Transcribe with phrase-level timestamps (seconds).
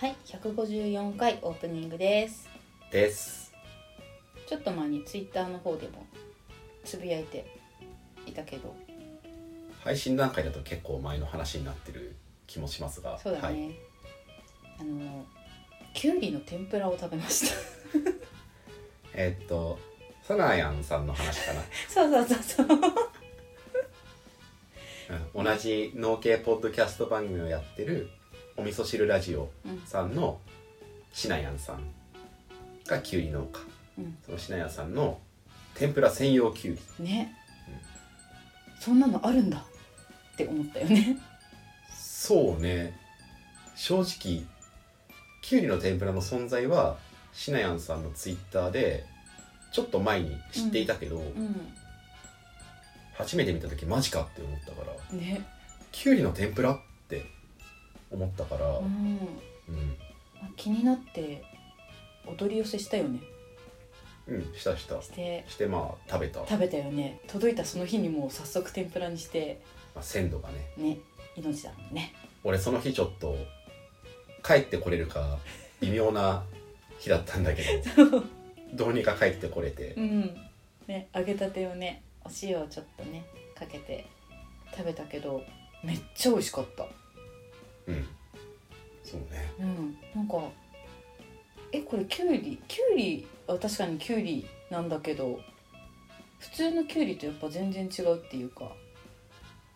[0.00, 2.48] はい154回オープニングです。
[2.92, 3.52] です。
[4.46, 6.06] ちょっと前にツイッターの方でも
[6.84, 7.44] つぶやいて
[8.24, 8.76] いたけど。
[9.82, 12.14] 配信段階だと結構前の話になってる
[12.46, 13.18] 気もしますが。
[13.18, 13.74] そうだね、はい、
[14.82, 15.26] あの
[15.94, 17.56] きゅうりの天ぷらを食べました。
[19.14, 19.80] えーっと
[20.22, 21.62] サナヤンさんの話かな。
[21.90, 22.66] そうそうそうそう。
[25.34, 28.10] うん同じ農系ポッドキャスト番組をやってる
[28.58, 29.80] お味噌汁ラジオうん。
[29.86, 30.40] さんの
[31.12, 31.80] シナヤンさん
[32.88, 33.60] がきゅうり農家。
[33.98, 34.18] うん。
[34.26, 35.20] そのシナヤンさんの
[35.76, 37.36] 天ぷら専用きゅうりね、
[38.80, 41.18] そんなのあるんだって思ったよね。
[41.96, 42.98] そうね。
[43.76, 44.44] 正直
[45.40, 46.96] きゅうりの天ぷらの存在は
[47.32, 49.06] シナヤンさんのツイッターで
[49.72, 51.54] ちょっと前に知っていたけど、うん。
[53.14, 55.16] 初めて見た時マジかって思ったから。
[55.16, 55.46] ね。
[55.92, 56.87] きゅうりの天ぷらって
[58.10, 58.86] 思ったから、うん。
[59.68, 59.96] うん。
[60.56, 61.42] 気になって
[62.26, 63.20] お取り寄せしたよね。
[64.26, 65.00] うんしたした。
[65.00, 65.44] して。
[65.48, 67.20] してまあ食べた、ま食べたよね。
[67.26, 69.60] 届いたその日にもう早速天ぷらにして。
[69.94, 70.72] あ、鮮度がね。
[70.76, 70.98] ね
[71.36, 72.12] 命だもんね。
[72.44, 73.36] 俺その日ちょっと
[74.42, 75.38] 帰ってこれるか
[75.80, 76.44] 微妙な
[76.98, 77.62] 日だったんだけ
[77.96, 78.22] ど
[78.74, 79.94] どうにか帰ってこれて。
[79.94, 80.36] うん。
[80.86, 83.24] ね揚げたてをねお塩をちょっとね
[83.54, 84.06] かけて
[84.76, 85.42] 食べたけど
[85.84, 86.86] めっちゃ美味しかった
[87.88, 88.06] うん。
[89.02, 89.52] そうね。
[89.58, 89.96] うん。
[90.14, 90.48] なんか
[91.72, 95.40] えこれきゅうりきゅうりは確かにきゅうりなんだけど
[96.38, 98.70] 普通のきゅうりとやっぱ全然違うっていうか。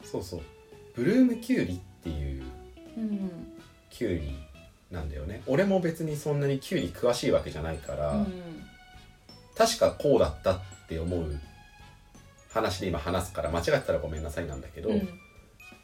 [0.04, 0.40] そうそう。
[0.94, 2.44] ブルームキュウリっていう
[2.96, 3.30] うん
[3.90, 4.36] キュウリ
[4.90, 5.42] なんだよね。
[5.46, 8.66] 俺も別にそんなにキュウリ詳しいわけじゃないから、うん
[9.54, 11.38] 確かこうだったって思う
[12.48, 15.08] 話で今話すから間違ってたらごめんなさいなんだけど、うん。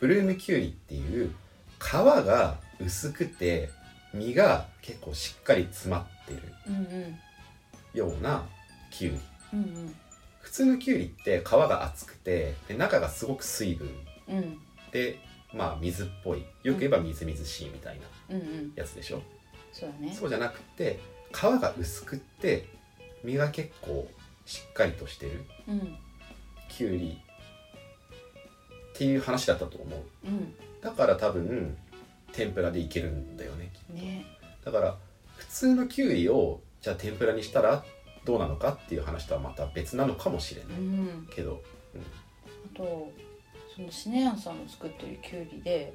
[0.01, 1.35] ブルームキュウリっていう
[1.79, 1.91] 皮
[2.25, 3.71] が薄くて
[4.15, 7.19] 実が結構しっかり詰まってるうんうん
[7.95, 8.45] ような
[8.91, 9.21] キュウリ。
[9.55, 9.95] うんうん。
[10.41, 13.89] 普通のキュウリって皮が厚くてで中がすごく水分。
[14.29, 14.59] うん。
[14.93, 15.19] で
[15.55, 16.45] まあ水っぽい。
[16.63, 18.73] よく言えばみずみずしいみたいなうんうん。
[18.77, 19.23] やつでしょ、
[19.73, 20.15] そうだね。
[20.15, 21.01] そうじゃなくて
[21.33, 22.67] 皮が薄くって
[23.25, 24.07] 実が結構
[24.47, 25.97] しっかりとしてるうん。
[26.69, 30.01] キュウリっていう話だったと思う。
[30.27, 31.77] うんだから多分
[32.33, 34.25] 天ぷらでいけるんだよねね。
[34.65, 34.97] だから
[35.37, 37.85] 普通のキュウリをじゃあ天ぷらにしたら
[38.25, 41.29] どうなのかっていう話とはまた別なのかもしれうないん。
[41.35, 41.63] けど、
[42.75, 43.11] あと
[43.75, 45.95] そのシネヤンさんの作ってるきゅうりで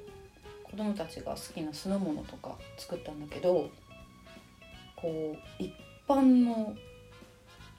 [0.63, 3.69] 子供たちが好きな酢の物とか作ったんだけど
[4.95, 5.71] こう一
[6.07, 6.75] 般の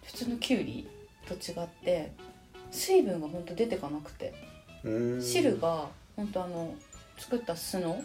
[0.05, 0.89] 普通のきゅうり
[1.27, 2.13] と違って
[2.71, 4.33] 水分がほんと出てかなくて。
[5.19, 6.75] 汁がほんとあの
[7.19, 8.03] 作った酢の？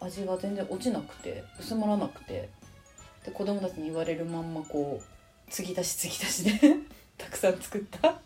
[0.00, 2.48] 味が全然落ちなくて薄まらなくて。
[3.24, 6.76] で子供たちに言われるまんまこう継ぎ足し継ぎ足しで
[7.18, 8.20] たくさん作った。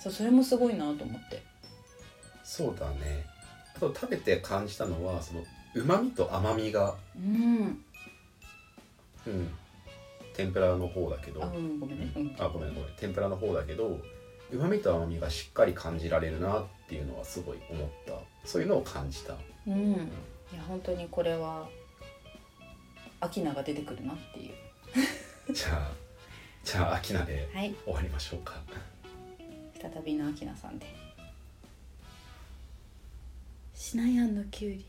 [0.00, 1.42] そうそれもすごいなと思って。
[2.42, 3.24] そうだね。
[3.76, 5.44] あと食べて感じたのはその
[5.74, 7.84] うまみと甘みが、うん。
[9.24, 9.54] うん、
[10.34, 11.44] 天ぷらの方だけど。
[11.44, 12.12] あうんごめんね。
[12.16, 12.36] うん。
[12.38, 12.90] あごめんごめん。
[12.96, 14.00] 天ぷらの方だけど
[14.50, 18.12] うまみと甘みがしっかり感じられるなっていうのはすごい思った。
[18.44, 19.34] そういうのを感じた。
[19.66, 19.92] うん。
[19.92, 19.96] い
[20.54, 21.68] や本当にこれは
[23.20, 25.52] アキナが出てくるなっていう。
[25.52, 25.92] じゃあ
[26.64, 27.74] じゃあ秋菜ではい。
[27.84, 28.54] 終わりましょうか。
[29.80, 30.86] 再びのアキナさんで。
[33.74, 34.86] シナヤンのきゅうり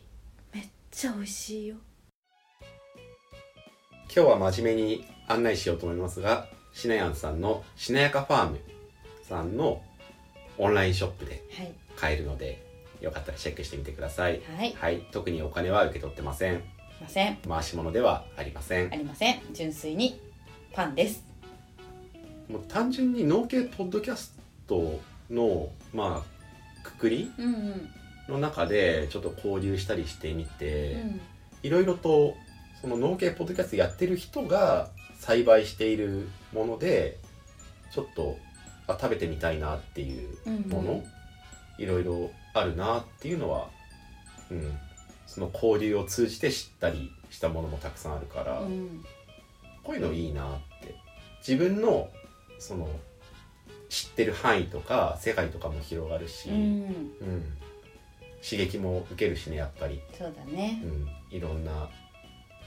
[0.53, 1.75] めっちゃ美味しいよ。
[4.15, 8.59] 今日は真面目に案内しようと思いますがシナヤンさんのしなやかファーム
[9.23, 9.81] さんの
[10.59, 11.73] オンラインショップではい
[12.03, 12.61] 買えるので
[12.99, 14.41] よかったらチェックしてみてください。
[14.57, 14.73] はい。
[14.77, 15.07] はい。
[15.11, 16.61] 特にお金は受け取ってません。
[17.01, 17.37] ません。
[17.47, 18.91] 回し物ではありません。
[18.91, 19.39] ありません。
[19.53, 20.19] 純粋に
[20.73, 21.23] パンです。
[22.49, 24.35] もう単純に農系ポッドキャス
[24.67, 27.31] トのまあくくり
[28.27, 31.21] の中でちょっと交流したりしてみて、うん。
[31.63, 32.35] いろいろと
[32.81, 34.89] その農系ポッドキャストやってる人が
[35.19, 37.17] 栽培しているもので
[37.93, 38.37] ちょっと
[38.87, 41.03] あ食べてみたいなっていううんもの、
[41.77, 43.69] いろいろあるなっていうのは、
[44.51, 44.77] うん、
[45.25, 49.03] その交流を通じて知ったりしたものもたくさんあるから、うん。
[49.83, 50.95] こういうのいいなって。
[51.45, 52.09] 自分の
[52.59, 52.87] その
[53.89, 56.55] 知ってる範囲とか世界とかも広がるし、うん。
[56.55, 57.43] うん。
[58.47, 60.81] 刺激も受けるしねやっぱり、そうだね。
[60.83, 61.89] うん、いろんな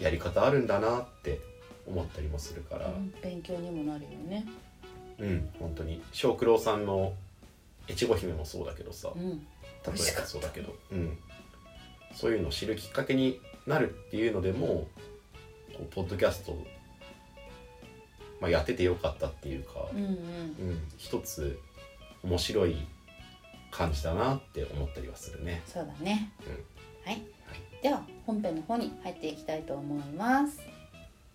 [0.01, 1.39] やり方あるんだなって
[1.87, 3.15] 思ったりもするから、うん。
[3.23, 4.45] 勉強にもなるよね。
[5.19, 6.03] うん、本当に。
[6.13, 7.15] 小九郎さんの
[7.89, 9.31] 越後姫もそうだけどさうん。
[9.31, 9.37] 例
[9.87, 9.97] えば
[10.27, 11.17] そうだけど、うん、
[12.15, 14.89] そういうのを知るきっかけになるっていうのでも
[15.73, 16.57] こうポッドキャスト、
[18.41, 20.09] まあ、やっててよかったっていうか、うんうん。
[20.09, 21.59] うん、一つ
[22.23, 22.77] 面白い
[23.71, 25.63] 感じだなって思ったりはするね。
[25.67, 26.31] そうだね、
[27.05, 27.23] はい、はい。
[27.83, 30.59] では本編の方に入っていきたいと思います。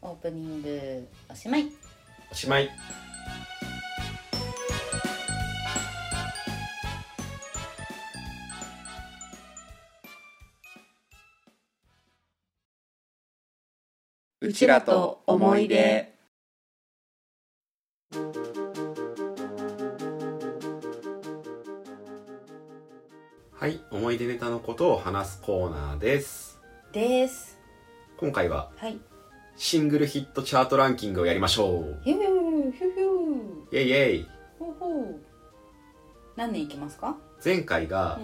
[0.02, 1.72] オープニングおしまい。
[2.32, 2.70] おしまい
[14.52, 16.14] うちらと思い出。
[23.54, 26.60] はい思い出ネタのことを話すコーナーです。
[26.92, 27.62] です
[28.18, 29.00] 今回ははい。
[29.56, 32.02] シングルヒットチャートランキングをやりましょう。
[32.04, 34.28] ヒューヒューヒューイェイイェイ。
[34.60, 35.16] ほうほう。
[36.36, 37.16] 何年いきますか？
[37.42, 38.20] 前回が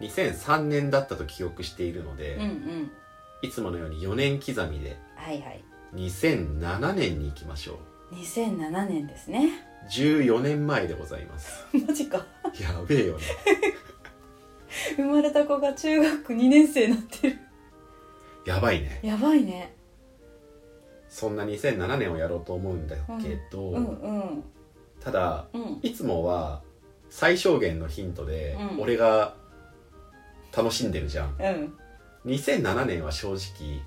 [0.00, 2.92] う2003年だったと記憶しているので、んうんうん
[3.42, 5.64] いつものように4年刻みではいはい。
[5.94, 7.78] 2007年に行きましょ
[8.12, 8.14] う。
[8.14, 9.50] 2007年ですね。
[9.90, 11.64] 14年前でございます。
[11.86, 12.18] マジか。
[12.60, 13.24] やべえよね。
[14.96, 17.38] 生まれた子が中学2年生になってる。
[18.46, 19.00] やばいね。
[19.02, 19.74] やばいね。
[21.08, 24.08] そんな2007年をやろうと思うんだけど、うんう
[24.38, 24.44] ん。
[25.00, 25.80] ただうん。
[25.82, 26.62] いつもは
[27.08, 28.80] 最小限のヒントでうん。
[28.80, 29.34] 俺が
[30.56, 31.78] 楽しんでるじゃん、うん
[32.26, 33.82] 2007年は正直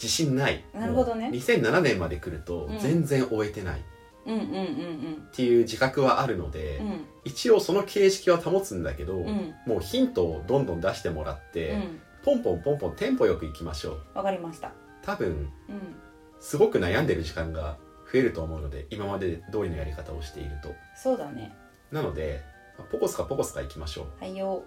[0.00, 0.64] 自信ない。
[0.72, 1.26] なるほどね。
[1.26, 2.78] もう2007年まで来るとうん。
[2.78, 3.80] 全然終えてない。
[3.80, 7.04] っていう自覚はあるので、うん。
[7.24, 9.54] 一応その形式は保つんだけど、うん。
[9.66, 12.00] もうヒントをどんどん出してもらって、うん。
[12.22, 14.18] ポンポンポンポンテンポよくいきましょう。
[14.18, 14.72] わかりました。
[15.02, 15.28] 多分
[15.68, 15.96] うん。
[16.38, 17.76] すごく悩んでる時間が
[18.12, 20.74] 増えると思うので今まで通りのやり方をしていると。
[20.96, 21.54] そうだね。
[21.92, 22.42] なので
[22.78, 24.20] まあポコスカポコスカいきましょう。
[24.20, 24.64] はいよ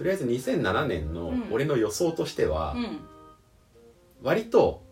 [0.00, 1.48] とりあえず2007年のうん。
[1.52, 3.00] 俺の予想としては、うん。
[4.22, 4.82] 割と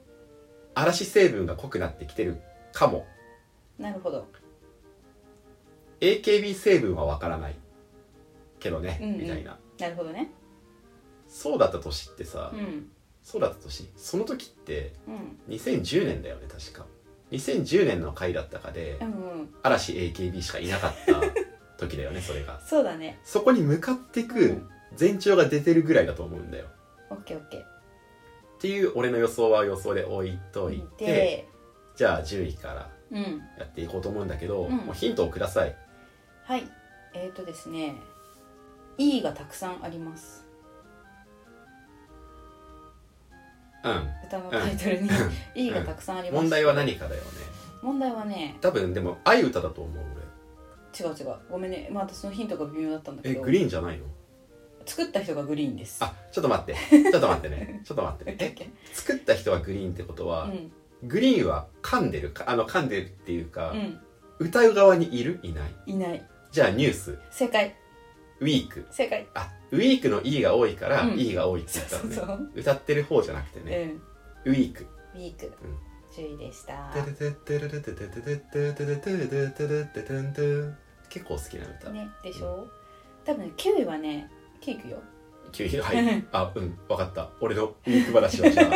[0.74, 2.42] 嵐成分が濃くなってきてる
[2.74, 3.06] かも。
[3.78, 4.28] なるほど。
[6.02, 7.54] AKB 成分はわからない。
[8.60, 9.20] けどね、うんうん。
[9.22, 9.58] みたいな。
[9.78, 10.30] なるほどね。
[11.26, 12.90] そうだった年ってさ、うん。
[13.22, 15.54] そうだった年その時ってうん。
[15.54, 16.84] 2010年だよね確か。
[17.32, 19.10] 2010年の回だったかで、うんう
[19.44, 19.54] ん。
[19.62, 22.60] 嵐 AKB しかいなかった時だよねそれが。
[22.68, 23.18] そうだね。
[23.24, 24.68] そこに向かってくうん
[24.98, 26.66] 前兆が出てるぐらいだと思うんだよ。
[27.10, 27.60] オッケーオッケー。
[27.60, 27.64] っ
[28.60, 31.48] ていう俺の予想は予想で置いといてで
[31.94, 33.22] じゃあ10位からうん。
[33.58, 34.76] やっていこうと思うんだけど、うん。
[34.76, 35.74] もうヒントをください。
[36.44, 36.64] はい。
[37.14, 37.94] えーとですね。
[38.98, 40.44] E がたくさんあります。
[43.84, 44.08] うん。
[44.26, 45.10] 歌のタイトルに。
[45.54, 46.42] E がたくさんあります。
[46.42, 47.28] 問題は何かだよね。
[47.80, 50.04] 問題はね多分でも愛歌だと思う
[50.98, 51.36] 違う違う。
[51.50, 51.88] ごめんね。
[51.92, 53.40] まあ私のヒントが微妙だったんだけど。
[53.40, 54.04] 俺えグリーンじゃないの？
[54.88, 56.02] 作った人がグリーンです。
[56.02, 56.74] あちょっと待って。
[56.90, 57.82] ちょっと待ってね。
[57.84, 60.68] ちょっと待ってオッケーオッケえ作った人はグリーンってことは、ー
[61.04, 64.00] グリーンは噛んでるかあの噛んでるっていうか、うん。
[64.38, 65.40] 歌う側にいる？
[65.42, 65.70] いない。
[65.86, 66.26] うんいない。
[66.50, 67.18] じゃあニュース。
[67.30, 67.76] 正解。
[68.40, 68.86] ウィーク。
[68.90, 69.26] 正解。
[69.34, 71.18] あウィークの E が多いから、うん。
[71.18, 72.38] E が多いってそう言ったのね。
[72.38, 72.60] そうそう。
[72.60, 73.94] 歌ってる方じゃなくてね、
[74.46, 74.52] うん。
[74.52, 74.86] ウィーク。
[75.14, 75.52] ウィーク。
[76.12, 76.90] 10位でした。
[81.08, 82.68] 結構好きな歌、ねでしょ
[83.24, 84.98] 多分ね9位はね9位いくよ
[85.52, 86.24] 急にはい。
[86.32, 86.78] あうん。
[86.88, 87.30] 分かった。
[87.40, 88.72] 俺のウィーク話はじゃあ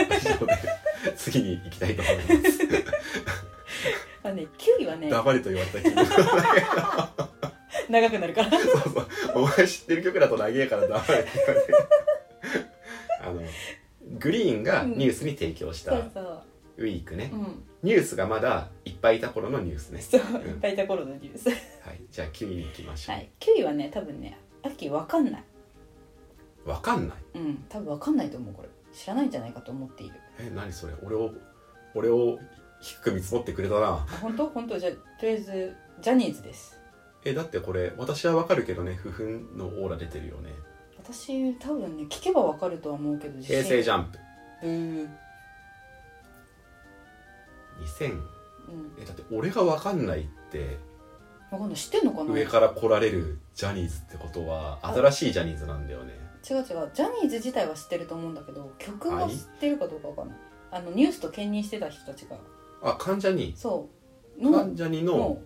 [1.16, 2.60] 次に行きたいと思います。
[4.24, 6.06] あのね9位はね黙れと言われた気分。
[7.90, 8.50] 長くなるから。
[8.50, 9.06] そうそう。
[9.34, 11.72] お前知ってる曲だと長えから黙れって言われて。
[13.22, 13.42] あの
[14.18, 16.42] グリーンがニュースに提供したそうそう。
[16.78, 17.62] ウィークね、うん。
[17.82, 20.00] ニュースがまだいっぱいいた頃のニュースね。
[20.00, 20.20] そう。
[20.20, 21.48] いっぱいいた頃のニュース。
[21.48, 21.54] は
[21.92, 22.00] い。
[22.10, 23.30] じゃあ9位に行きましょう、はい。
[23.40, 25.44] 9位はね多分ね秋わかんない
[26.64, 27.18] わかんない。
[27.34, 27.64] うん。
[27.68, 28.68] 多分わかんないと思うこれ。
[28.92, 30.14] 知らないんじゃないかと思っている。
[30.38, 30.94] え何それ？
[31.02, 31.30] 俺を
[31.94, 32.38] 俺を
[32.80, 33.86] 低く見積もってくれたな。
[33.88, 34.46] あ本当？
[34.48, 34.78] 本当？
[34.78, 36.78] じゃあとりあえずジャニーズです。
[37.24, 38.94] えだってこれ私はわかるけどね。
[38.94, 40.50] 不憤のオーラ出てるよね。
[40.98, 44.18] 私多分ね聞けばわかるとは思うけど平成ジゃャンプ。
[44.64, 44.70] うん。
[47.82, 48.22] 2000うん。
[49.00, 50.76] えだって俺がわかんないって。
[51.50, 51.76] わかんない。
[51.76, 52.32] 知ってんのかな？
[52.32, 56.12] 上から来られるジャニーズってことは新しいジャニーズなんだよね
[56.48, 56.90] 違う違う。
[56.92, 60.38] ジャニーズ自体は知ってると思うんだけど曲が知ってるかどうかわかんない。
[60.70, 62.36] あのニュースと兼任してた人たちが。
[62.82, 63.54] あ関ジャニ？
[63.56, 63.88] そ
[64.38, 64.42] う。
[64.42, 65.16] の関ジャニの？
[65.16, 65.38] の。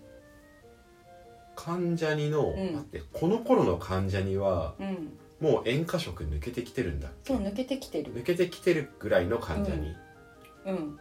[1.55, 2.73] 関ジャニの、ん。
[2.73, 5.19] 待ってこの頃の関ジャニはうん。
[5.39, 8.15] もう演歌色抜けてきてるんだそう抜けてきてる。
[8.15, 9.95] 抜けてきてるぐらいの関ジャニ、
[10.65, 10.99] うん。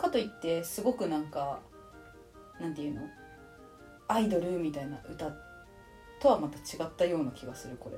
[0.00, 1.60] かといってすごくなんか
[2.60, 3.02] なんていうの？
[4.08, 5.30] アイドルみたいな歌
[6.20, 7.96] とはまた違ったような気がするこれ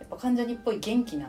[0.00, 1.28] やっぱ関ジャニっぽい元気な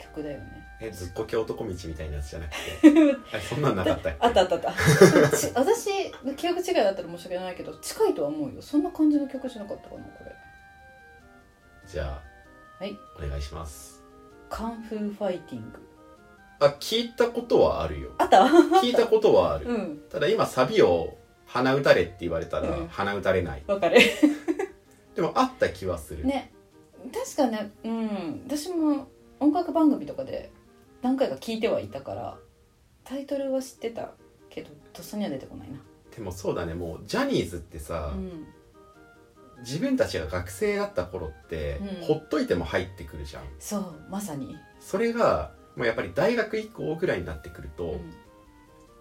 [0.00, 0.64] 曲だよね。
[0.80, 3.16] えずっこけ男道みたいなやつじゃなくて？
[3.36, 4.72] あそんなんなかったあったあったあった。
[5.36, 5.88] ち私
[6.24, 8.62] の記憶違いだったら申し訳ないけど近いとは思うよ。
[8.62, 10.32] そんな感じの曲じゃなかったかなこれ。
[11.86, 12.04] じゃ
[12.80, 12.96] あはい。
[13.16, 14.02] お願いします。
[14.50, 15.80] カンフーファイティング。
[16.60, 18.10] あ聞いたことはあるよ。
[18.18, 18.44] あった？
[18.80, 19.66] 聞いたことはある。
[19.66, 19.98] うん。
[20.10, 22.88] ただ今サビを鼻打たれって言われたらうん。
[22.88, 23.62] 鼻打たれない。
[23.66, 23.98] わかる。
[25.16, 26.52] でもあった気はする、ね
[27.12, 28.42] 確かねうん。
[28.46, 29.08] 私も
[29.40, 30.50] 音楽番組とかで
[31.02, 32.38] 何回か聞いてはいたから
[33.04, 34.12] タイトルは知ってた
[34.50, 35.78] けどとっさには出てこないな。
[36.14, 38.46] でもそうだねもうジャニーズってさ、うん。
[39.60, 42.06] 自分たちが学生だった頃って、うん。
[42.06, 43.44] ほっといても入ってくるじゃん。
[43.58, 48.00] そうまさに、それがもうやっぱり大学以降ぐらいになってくると、う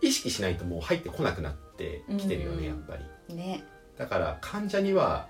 [0.02, 2.66] 意識しないともう入ってこなくなってきてるよね、うん。
[2.66, 2.98] やっぱ
[3.30, 3.34] り。
[3.34, 3.64] ん、ね。
[3.98, 5.28] だから患者には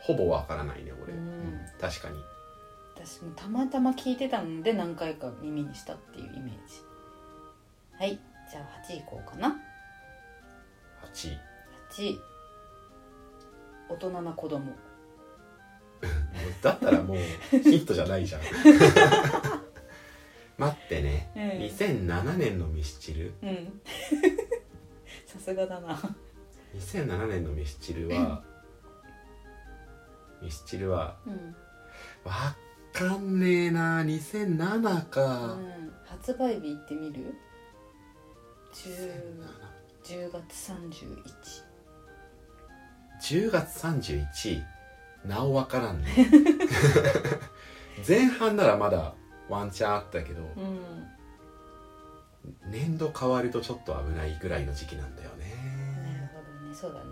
[0.00, 1.18] ほぼわからないね俺、うん。
[1.18, 2.16] うん確かに。
[2.94, 6.80] 私もたまたま聞いてたので何回か耳にしたっていうイメージ。
[7.98, 8.18] はい
[8.50, 9.56] じゃあ8位いこうかな。
[11.12, 11.38] 8位。
[11.90, 12.20] 8位。
[13.88, 14.72] 大人な子供。
[16.62, 18.42] だったらもうヒントじゃないじゃん。
[20.58, 21.42] 待ってね、うん。
[21.42, 23.32] 2007年のミスチル？
[23.42, 23.80] うん。
[25.26, 26.00] さすがだな。
[26.74, 28.42] 2007年のミスチルは
[30.42, 31.16] ミスチルは。
[31.26, 31.56] うん、
[32.24, 32.54] わ
[32.92, 34.02] かんねえな。
[34.02, 35.22] 2007うか、
[35.54, 37.34] ん、発売日いってみる
[38.72, 39.42] ？10,
[40.04, 41.64] 10月31
[43.22, 44.62] 10月31
[45.24, 46.08] なおわからんね。
[48.06, 49.14] 前半ならまだ
[49.48, 51.06] ワンチャンあったけど、うん。
[52.70, 56.74] 年度変わるとちょっと危ないぐらいの時期なんだよなるねほどね。
[56.74, 57.06] そうだね。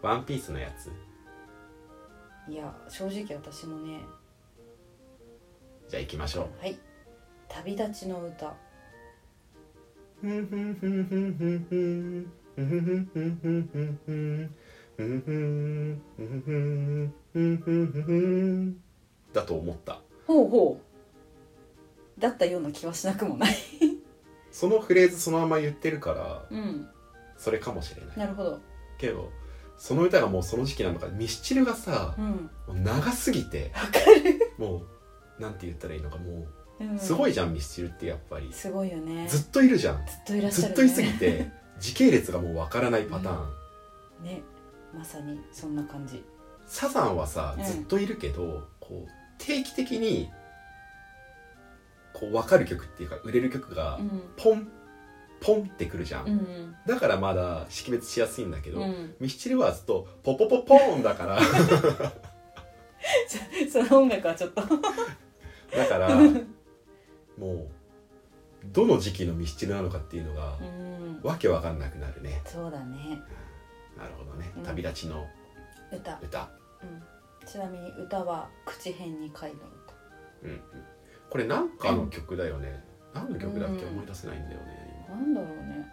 [0.00, 0.90] ワンピースのやつ
[2.48, 4.00] いや正直私もね。
[5.88, 6.60] じゃあ行きましょう。
[6.60, 6.78] はい。
[7.48, 8.54] 旅立ちの歌。
[19.32, 20.80] だと思ったほうほ
[22.18, 23.54] うだったような気はしなくもない
[24.50, 26.88] そのフレーズそのまま言ってるからうん
[27.36, 28.58] それかもしれないなるほど
[28.98, 29.30] けど
[29.78, 32.24] その歌がもうその時期なのかミスチルがさうん。
[32.24, 33.72] もう長すぎて
[34.58, 34.82] も
[35.38, 38.52] うなんて言ったらいいのかもうすごいじゃんミスチルってやっぱり。
[38.52, 39.26] すごいよね。
[39.28, 40.06] ずっといるじゃん。
[40.06, 43.44] ずっといらっしゃる、ね、ずっといすぎて 時系列がもうわからないパター
[44.22, 44.42] ン、ね。
[44.94, 46.24] まさにそんな感じ。
[46.66, 47.64] サザンはさうん。
[47.64, 50.30] ずっといるけど、こう定期的に
[52.12, 54.22] こう分かる曲っていうか売れる曲がうん。
[54.36, 54.68] ポン
[55.40, 59.14] ポンってくるじゃん、うんだからまだ識別しやすいんだけど、うん。
[59.20, 61.38] ミスチルはずっとポポポポーンだから。
[63.70, 64.62] その音楽はちょっと。
[65.76, 66.08] だから
[67.36, 67.68] もう
[68.72, 71.20] どの時期のミスチルなのかっていうのがうん。
[71.22, 72.40] わけわかんなくなるね。
[72.44, 73.20] そうだね。
[73.96, 74.50] なるほどね。
[74.56, 74.62] うん。
[74.62, 75.26] 旅立ちの
[75.92, 76.48] 歌、歌、
[76.82, 79.56] うん、ちなみに歌は口辺に書いた
[80.44, 80.60] うんうん、
[81.28, 83.82] これなんかの曲だよね、何の曲だっけ？
[83.82, 83.88] うん。
[83.94, 84.77] 思い出せないんだよね。
[84.77, 84.77] 歌
[85.08, 85.88] なんだろうね。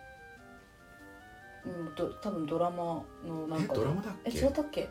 [1.65, 3.74] うんと多分ドラマのなんか。
[3.74, 4.89] えドラマだっえけ違ったっけ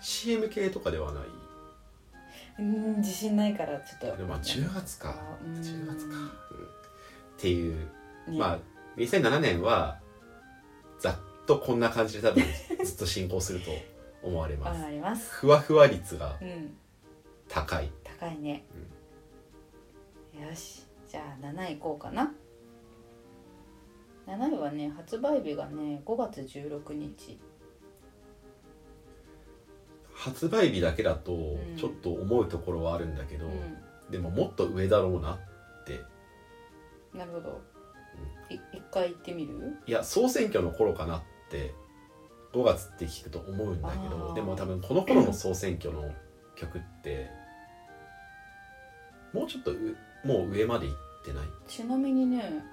[0.00, 1.24] ？CM 系とかではない。
[2.58, 4.16] うん自信ないからちょっと。
[4.16, 5.14] でもまあ10月か。
[5.44, 5.54] うん。
[5.54, 6.26] 10月か、うん。
[6.26, 6.30] っ
[7.38, 7.76] ていう。
[8.28, 8.38] ね。
[8.38, 8.58] まあ
[8.96, 9.98] 2007年は
[10.98, 12.42] ざっとこんな感じで多分
[12.84, 13.70] ずっと進行すると
[14.22, 14.82] 思われます。
[14.84, 15.30] あります。
[15.32, 16.76] ふわふわ率がうん。
[17.48, 17.90] 高い。
[18.02, 18.64] 高いね、
[20.34, 20.84] よし。
[21.08, 22.32] じゃあ7位いこうかな
[24.26, 27.38] 7位はね発売日がね5月16日。
[30.14, 31.76] 発売日だけだとん。
[31.76, 33.50] ちょっと思うところはあるんだけど、う
[34.10, 35.38] でももっと上だろうなっ
[35.84, 35.94] て。
[37.14, 37.60] んなるほど。
[38.50, 39.76] い一回行ってみる？
[39.86, 41.74] いや総選挙の頃かなって
[42.52, 46.12] 5月って聞くと思うんだけどでも多分この頃の総選挙の
[46.56, 47.28] 曲って
[49.32, 51.44] もうちょっとうもう上まで行ってない？
[51.68, 52.64] ちなみにね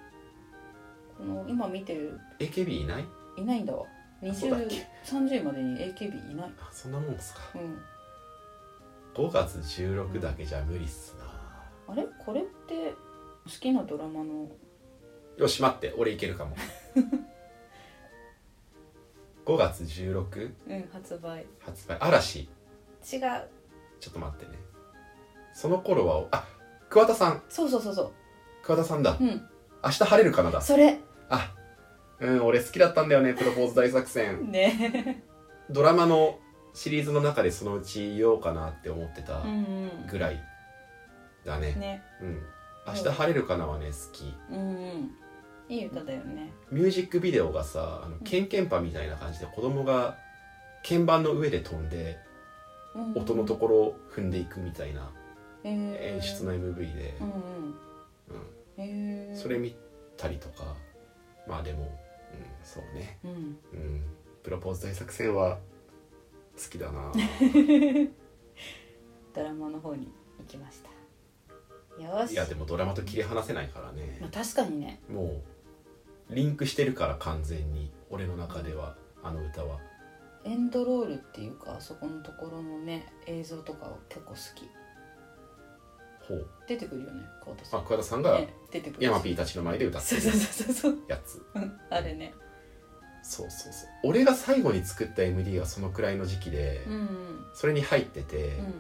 [1.26, 2.20] この今見てる。
[2.40, 3.06] AKB いない？
[3.38, 3.86] いないんだわ。
[4.34, 6.54] そうだっけ？2030位までに AKB いない。
[6.60, 7.40] あそんなもんですか。
[7.56, 7.82] うん。
[9.16, 11.94] 5月16だけじゃ無理っすな。
[11.94, 12.06] あれ？
[12.26, 12.94] これって
[13.46, 14.50] 好きなドラマの？
[15.38, 15.94] よし待って。
[15.98, 16.56] 俺いけるかも。
[19.46, 21.46] 5月16うん発売。
[21.60, 21.98] 発売。
[22.00, 22.40] 嵐。
[22.42, 22.50] 違う。
[23.04, 24.58] ちょっと待ってね。
[25.54, 26.46] その頃はあ
[26.90, 27.42] 桑田さん。
[27.50, 28.14] そうそうそうそ
[28.64, 29.18] 桑田さんだ。
[29.20, 29.50] ううん。
[29.84, 30.62] 明日晴れるかなだ。
[30.62, 30.98] それ
[31.30, 31.54] あ
[32.20, 34.48] うん俺好きだったんだよねプロポーズ大作戦。
[34.52, 35.24] ね。
[35.70, 36.40] ドラマの
[36.74, 40.42] シリーズの中でそのうち言おうかなって思ってたうんぐらい
[41.46, 41.74] だね。
[41.76, 41.80] うん。
[41.82, 42.26] ねう。
[42.26, 42.42] ん
[42.88, 44.34] 明日晴れるかなはね好き。
[44.50, 45.12] うんうん。
[45.70, 46.52] いい歌だよね。
[46.72, 50.18] ミュージックビデオがさあのケンケンパみたいな感じで子供が
[50.88, 52.18] 鍵盤の上で飛んで
[52.96, 55.10] うん音のところを踏んでいくみたいな
[55.64, 56.16] えー。
[56.16, 57.18] 演出の MV で。
[57.22, 57.76] う、んうん。
[58.78, 59.30] うん。
[59.30, 59.76] へえそれ見
[60.18, 60.76] たりとか
[61.48, 61.90] まあでも、うん、
[62.64, 63.32] そうね、うん。
[63.32, 64.04] うん、
[64.44, 65.58] プロポーズ大作戦は
[66.56, 67.12] 好きだな。
[69.34, 70.90] ドラマの方に行きました。
[72.02, 72.34] よし。
[72.34, 74.18] いやでもドラマと切り離せないからね。
[74.22, 75.02] まあ、確かにね。
[75.10, 75.42] も
[76.30, 79.80] うリンクしてるから完全に俺の中ではあの歌は。
[80.46, 84.70] エンドロールっていうかそこのところのね映像とかは結構好き
[86.68, 90.22] 出てくるよね桑田さあん桑田さんがね出てくるヤマピーたちの前で歌ってる。
[91.08, 92.34] やつうんあれね。
[93.24, 93.90] そうそうそう。
[94.04, 97.08] 俺が最後に作った MD がそのくらいの時期で、うんうん。
[97.54, 98.74] それに入ってて、うん。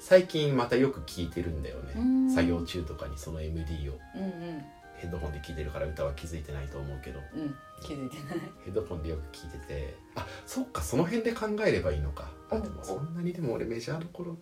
[0.00, 1.92] 最近またよく聴いてるんだよね。
[1.96, 2.30] うん。
[2.30, 3.98] 作業中とかにその MD を。
[4.16, 4.64] うんうん。
[4.96, 7.20] ヘッドホンで聴いてるから歌は気づいてないと思うけど。
[7.34, 7.54] うん。
[7.80, 8.40] 気づいてない。
[8.64, 9.94] ヘッドホンでよく聴いてて。
[10.16, 12.30] あそっかその辺で考えればいいのか。
[12.50, 14.36] あおでもそんなにでも俺メジャーの頃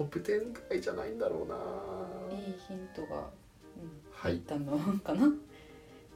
[0.00, 1.54] トップ10ぐらいじゃないんだろうな。
[2.34, 3.22] いいヒントが、うん、
[4.10, 5.26] はい入ったのかな？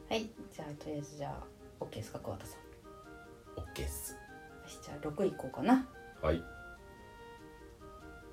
[0.09, 0.31] はい。
[0.51, 3.61] じゃあとりあえずじゃあ OK ですか桑田さん。
[3.61, 4.15] OK っす。
[4.15, 4.19] よ
[4.67, 5.87] しじゃあ6いこうかな。
[6.23, 6.43] はい。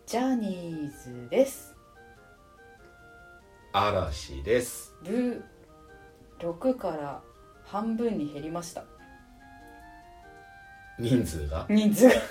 [0.05, 1.75] ジャニーズです。
[3.73, 4.95] 嵐です。
[5.03, 5.43] ブ
[6.39, 7.21] 6から
[7.65, 8.85] 半分に減りました。
[10.97, 11.65] 人数が？
[11.69, 12.13] 人数が。
[12.13, 12.21] えっ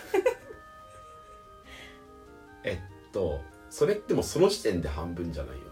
[3.13, 5.71] とそれってもうその時点で半分じゃないよね。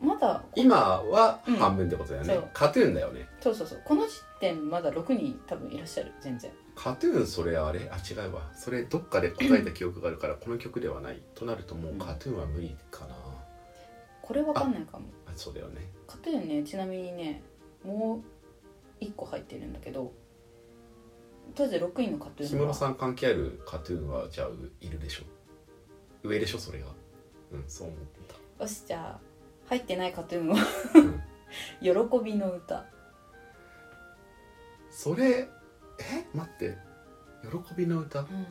[0.00, 2.50] まだ今は半分ってことだよね、うんそう。
[2.54, 3.28] カトゥーンだよね。
[3.40, 3.82] そうそうそう。
[3.84, 6.50] この時点まだ6人多分いらっしゃる全然。
[6.74, 7.90] カトゥーンそれあれ？
[7.90, 8.50] あ違うわ。
[8.54, 11.20] それどっかで答えた記憶があるからこの曲ではない。
[11.34, 13.14] となるともうカトゥーンは無理かな、
[14.22, 15.04] これわかんないかも。
[15.26, 15.90] あそうだよね。
[16.06, 17.42] カトゥーンねちなみにね
[17.84, 18.22] も
[19.00, 20.12] う1個入ってるんだけど
[21.54, 22.66] とりあえず6位のカトゥーンは。
[22.66, 25.24] 氷室さん関係あるカトゥーンはじゃあういるでしょ
[26.22, 26.86] 上でしょそれが
[27.52, 28.20] うんそう思って
[28.60, 29.30] よしじゃあ
[29.68, 30.56] 入ってないカトゥーンは
[31.80, 31.90] 喜
[32.24, 32.84] びの歌。
[34.90, 35.48] それ
[35.98, 36.76] え待って。
[37.42, 38.20] 喜びの歌？
[38.20, 38.46] うん。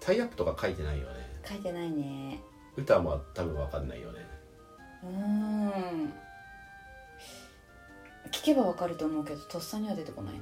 [0.00, 1.14] タイアップとか書いてないよね。
[1.44, 2.40] 書いてないね。
[2.76, 4.26] 歌も多分わかんないよね。
[5.02, 6.12] うーん。
[8.30, 10.40] 聞けばわかると思うけどとっさには出てこないな。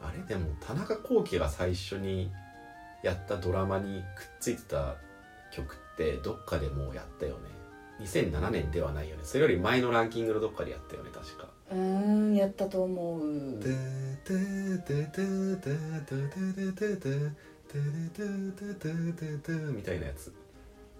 [0.00, 2.30] あれでも田中聖が最初に
[3.02, 4.96] やったドラマにくっついてた
[5.52, 7.40] 曲ってどっかでもうやったよね。
[8.00, 9.22] 2007年ではないよね。
[9.24, 11.48] それより前のランキングのどっかでやったよね確か。
[11.70, 13.58] うーんやったと思う。
[19.72, 20.32] みたいなやつ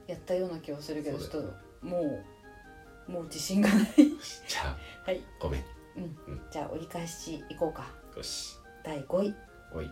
[0.06, 1.38] やったような気はするけどちょっと
[1.82, 2.22] も
[3.08, 5.64] うもう自信がないじゃあはいごめん
[6.50, 9.34] じゃあ折り返しいこうかよし第5位
[9.74, 9.90] おい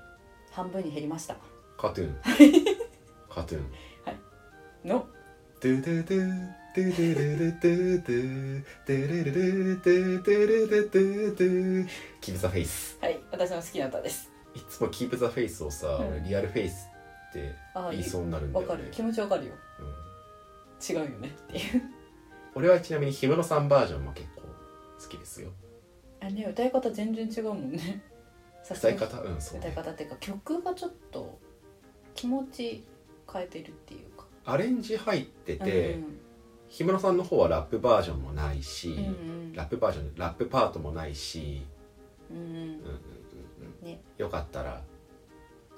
[0.51, 1.37] 半分に減りました
[1.76, 2.16] カトゥーン
[3.28, 3.60] カトゥー
[4.84, 5.06] ンの
[5.60, 6.40] ドゥドゥドゥ
[6.76, 11.88] ドゥドゥドゥドゥドゥドゥルルルルドゥドゥルルドゥドゥ
[12.20, 16.88] Keep the face はい私の好きな歌ですいつも Keep the face をさ、うん俺リアルフェイス
[17.30, 17.54] って
[17.90, 19.86] 言いそうになるんだわよねかる気持ちわかるようん
[20.96, 21.82] 違うよねっていう
[22.54, 25.50] 俺はちなみに氷室さんバージョンも結構好きですよ
[26.20, 28.02] あね歌い方全然違うもんね
[28.62, 31.38] さすがに歌い方うんそう歌いね方っていうか曲がちょっと
[32.16, 32.85] 気持ち
[33.33, 34.24] 変えてるっていうか。
[34.44, 36.20] アレンジ入ってて、うん
[36.68, 39.00] 氷室さんの方はラップバージョンもないし、うんう
[39.50, 39.52] ん。
[39.52, 41.64] ラップバージョンラップパートもないし、
[42.31, 42.44] うんうん。
[42.44, 42.81] うん
[43.83, 44.00] ね。
[44.18, 44.83] よかったら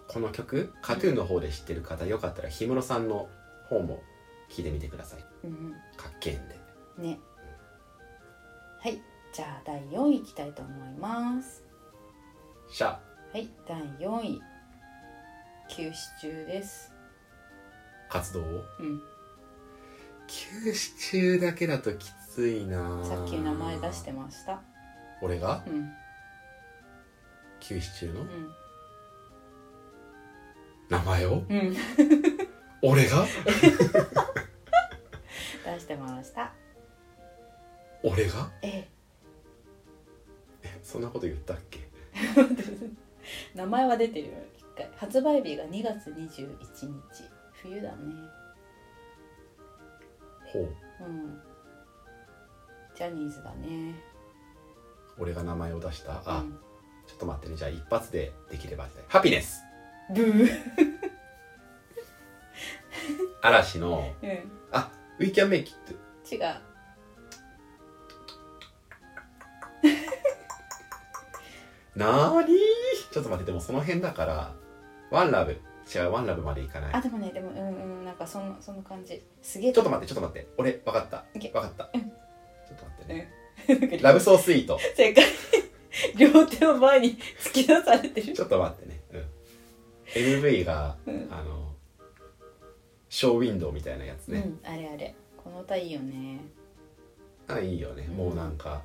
[0.09, 3.29] この曲 KAT−TUN の方で知ってる方、よかったら氷室さんの
[3.69, 4.03] 方も
[4.49, 5.25] 聴いてみてください。
[5.45, 6.57] うんかっけえんで。
[6.99, 7.05] うん。
[7.05, 7.21] ね
[8.81, 9.01] はい。
[9.33, 11.65] じゃあ第4位いきたいと思います。
[12.71, 12.87] シャ。
[12.87, 13.01] は
[13.35, 13.51] い。
[13.67, 14.41] 第4位
[15.69, 16.93] 休止中です。
[18.09, 18.45] 活動を？
[18.81, 19.03] うん。
[20.27, 24.61] 休止中だけだときついなさっき名前出してました。
[25.23, 25.63] 俺が？
[25.67, 25.91] うん。
[27.61, 28.21] 休止中の？
[28.23, 28.29] うん。
[30.89, 31.43] 名前を？
[31.49, 31.77] うん。
[32.83, 33.27] 俺が？
[35.65, 36.53] 出してました。
[38.03, 38.51] 俺が？
[38.63, 38.89] ええ。
[40.83, 41.81] そんなこと言ったっけ？
[42.15, 42.19] え
[43.55, 44.29] 名前は出てる。
[44.29, 44.91] よ一回。
[44.97, 47.25] 発売日が2月21日。
[47.53, 47.97] 冬だね。
[50.47, 50.63] ほう。
[51.05, 51.39] うん。
[52.97, 53.95] ジャニーズだね。
[55.19, 56.23] 俺が名前を出した？
[56.25, 56.59] あ、うん。
[57.07, 57.57] ちょっと待ってね。
[57.57, 59.63] じゃあ一発でできればハピネス。
[60.15, 60.49] ブー。
[63.43, 64.15] 嵐の。
[64.23, 64.51] うん。
[64.73, 65.77] あウィキャンメイキっ
[66.29, 66.37] て。
[66.37, 66.41] 違う。
[71.97, 72.59] なーにー？
[73.13, 74.55] ちょっと待ってでもその辺だから
[75.11, 75.61] ワンラブ
[75.95, 76.95] 違うワンラブまでいかない。
[76.95, 79.23] あでもねでもうんうんなんかそんなそんな感じ。
[79.41, 79.73] すげえ。
[79.73, 80.49] ちょっと待ってちょっと待って。
[80.59, 81.25] 俺分かった。
[81.33, 82.01] 分かった、うん。
[82.01, 84.79] ちょっと待ってね、ラブソースイート。
[84.95, 85.25] 正解。
[86.17, 88.35] 両手を前に突き出されてる。
[88.35, 91.29] ちょっと待ってね、うん、MV が、うん。
[91.31, 91.73] あの
[93.09, 95.15] ショーウィンドウみたいなやつね、うんあれあれ。
[95.43, 96.41] この歌いいよね。
[97.49, 98.17] あいいよね、うん。
[98.17, 98.83] もうなんか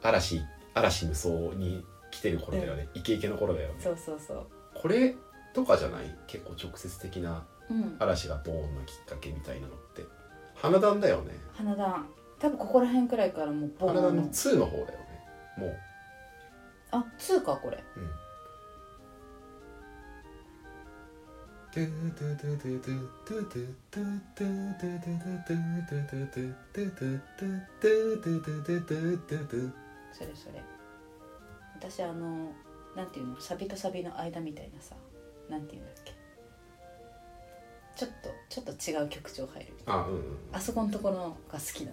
[0.00, 0.40] 嵐
[0.74, 3.74] 嵐無双に来てる頃だよね、イケイケの頃だよね。
[3.80, 4.46] そうそうそう。
[4.74, 5.16] これ
[5.54, 6.14] とかじゃない？
[6.26, 7.96] 結構直接的なうん。
[7.98, 10.04] 嵐がボーンのきっかけみたいなのって。
[10.54, 11.32] 花壇だよね。
[11.56, 12.06] 花壇。
[12.38, 14.96] 多分ここら辺くらいからもうボ花壇のーン2の方だよね。
[15.58, 15.76] もう。
[16.92, 17.82] あ2かこれ。
[17.96, 18.10] うん。
[21.70, 29.72] トゥトゥトゥトゥトゥトゥトゥトゥトゥトゥトゥトゥトゥトゥトゥトゥトゥゥ
[30.12, 30.62] それそれ
[31.78, 32.50] 私あの
[32.96, 34.96] なんていうのサビとサビの間みたいなさ
[35.48, 36.12] なんていうんだっけ？
[37.96, 39.72] ちょっとちょっと違う曲調入る。
[39.86, 41.92] あうんうんあそこのところが好きだ。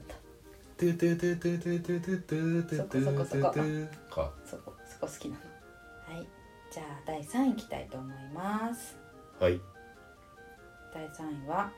[0.77, 6.27] トゥトゥトゥトゥトゥトゥトゥトゥトゥトゥトゥトゥトゥかそこそこ好きなのはい
[6.69, 8.97] じゃあ第3位いきたいと思います
[9.39, 9.61] はい
[10.93, 11.71] 第3位は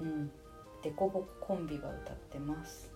[0.00, 0.30] うん
[0.84, 2.92] デコボココンビが歌ってます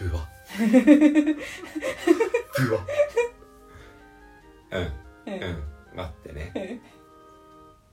[0.00, 0.14] ブワブ
[2.74, 2.80] ワ
[4.70, 5.32] うん。
[5.32, 5.62] うん。
[5.96, 6.80] 待ってね。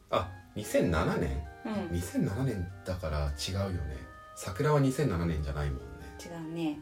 [0.09, 1.43] あ2007年？
[1.65, 3.97] うん、違2007年だから違うよね。
[4.35, 5.85] 桜は2007年じゃないもんね。
[6.29, 6.79] うね。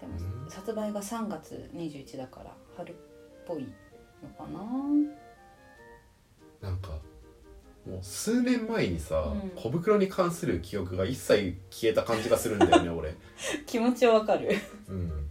[0.00, 0.48] でも、うん？
[0.50, 2.94] 発売が3月21だから春っ
[3.46, 3.66] ぽい
[4.22, 4.60] のかな？
[6.70, 6.90] なんか
[7.86, 9.50] もう数年前にさ、うん。
[9.56, 13.14] 小袋に関する記憶が一切消えた感じがするんだよね俺、
[13.66, 14.48] 気持ちはわかる。
[14.88, 15.28] うん、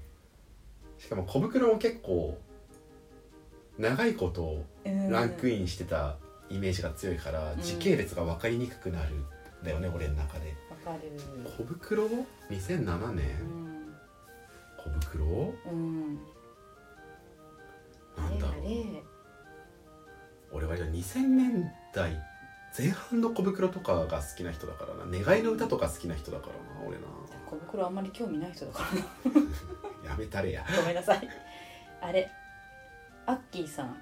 [0.99, 2.37] しかも小袋も結構
[3.77, 4.63] 長いこと
[5.09, 6.17] ランクインしてた
[6.49, 7.61] イメージが強いから、ん。
[7.61, 9.25] 時系列が分かりにくくなるん
[9.63, 10.55] だよね俺の中で。
[10.69, 11.11] わかる。
[11.57, 12.07] 小袋
[12.49, 13.95] ？2007年、うん。
[14.77, 15.53] 小袋？
[15.71, 16.15] うん。
[18.15, 19.13] なんだろう。
[20.51, 22.15] 俺は2000年代
[22.77, 25.23] 前半の小袋とかが好きな人だからな。
[25.25, 27.03] 願いの歌とか好きな人だからな俺な。
[27.47, 28.83] 小袋あんまり興味ない人だか
[29.25, 30.09] らな。
[30.11, 30.63] やめたれや。
[30.75, 31.27] ごめんなさい。
[32.01, 32.29] あれ
[33.25, 33.97] アッキーさん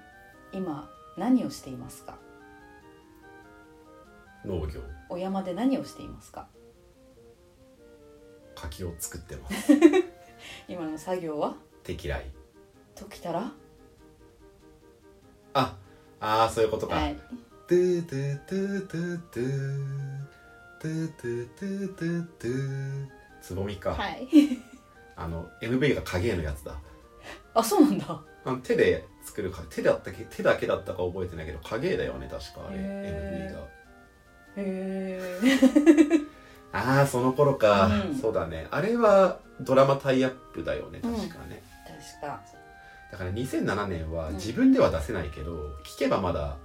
[0.52, 2.16] 今何をしていますか？
[4.44, 4.80] 農業。
[5.08, 6.48] お山で何をしていますか？
[8.54, 9.72] 柿を作ってます。
[10.68, 11.54] 今の作業は？
[11.84, 12.30] 手嫌い
[12.94, 13.52] ときたら？
[15.54, 15.76] あ
[16.20, 17.16] あーそういうことか、はい。
[17.68, 20.20] トゥトゥトゥトゥトゥ
[20.80, 23.06] トゥトゥトゥトゥトゥ
[23.40, 24.28] つぼみか、はい。
[25.14, 26.76] あの MV が影絵のやつだ。
[27.54, 28.20] あそうなんだ。
[28.44, 33.60] あの手で作るか手だったっけ手だけだったか覚えてないけど影絵だよね確かあれへ MV が。
[34.56, 36.20] へえ
[36.72, 38.14] ああその頃か、うん。
[38.16, 38.66] そうだね。
[38.70, 42.42] あれはドラマタイアップだよね確かね、確か。
[43.12, 44.34] だから2007年はうん。
[44.36, 45.52] 自分では出せないけど、
[45.84, 46.56] 聞けばまだ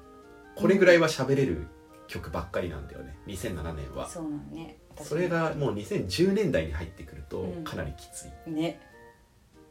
[0.55, 1.67] これぐらいは喋れる
[2.07, 3.17] 曲ばっかりなんだよね。
[3.27, 4.07] 2007年は。
[4.07, 4.77] そうなんね。
[4.95, 7.63] 私それがもう2010年代に入ってくるとうん。
[7.65, 8.79] かなりきつい、ね。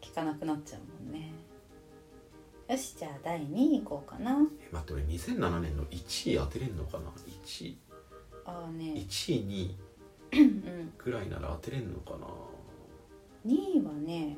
[0.02, 1.32] 聞かなくなっちゃうもんね
[2.68, 4.32] よしじゃあ第2位いこうかな。
[4.32, 7.04] え待って俺2007年の1位当てれんのかな
[7.44, 7.78] ？1位。
[8.44, 8.84] ああね。
[8.96, 9.76] 1位
[10.32, 10.92] 2位うん。
[10.98, 12.26] ぐらいなら当てれんのかな
[13.46, 14.36] ？2位はね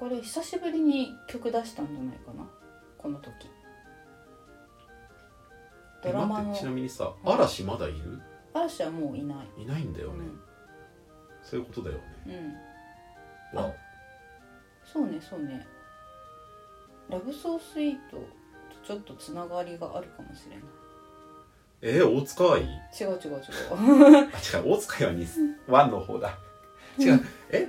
[0.00, 2.50] これ久しぶりに曲出したんじゃないかな？
[2.98, 3.32] この時。
[6.02, 6.54] ドラマの。
[6.54, 7.32] ちなみにさうん。
[7.32, 8.20] 嵐まだいる？
[8.52, 9.62] 嵐はもういない。
[9.62, 10.40] いないんだよね、うん。
[11.42, 12.54] そういうことだよね。
[13.52, 13.58] うん。
[13.60, 13.72] わ
[14.94, 15.66] そうねそうね。
[17.10, 18.24] ラブソースイートと
[18.86, 20.64] ちょっとつながりがあるかもしれない。
[21.82, 22.62] えー、大塚愛？
[22.62, 23.40] 違う違う違う。
[24.32, 25.26] あ違う大塚愛はに
[25.66, 26.38] ワンの方だ。
[26.98, 27.68] 違うえ？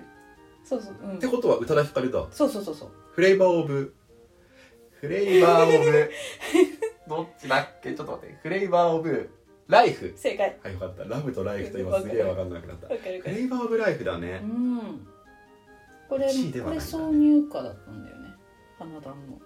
[0.64, 1.16] そうそううん。
[1.18, 2.26] ってことは宇多田ヒカルだ。
[2.32, 2.90] そうそうそうそう。
[3.12, 3.94] フレーバーオブ？
[5.02, 6.12] フレーバーオブ？
[7.10, 7.94] どっちだっけ？
[7.94, 8.36] ちょっと待って。
[8.42, 9.30] フレーバーオブ？
[9.68, 10.14] ライフ。
[10.16, 10.58] 正解。
[10.64, 11.04] はいよかった。
[11.06, 12.88] ラブとライフと今すげえ分かんなくなった。
[12.88, 15.08] フレーバーオブライフだうねん
[16.10, 18.30] これ1位ではこれ挿入歌だったんだよね。
[18.78, 19.40] 花壇の。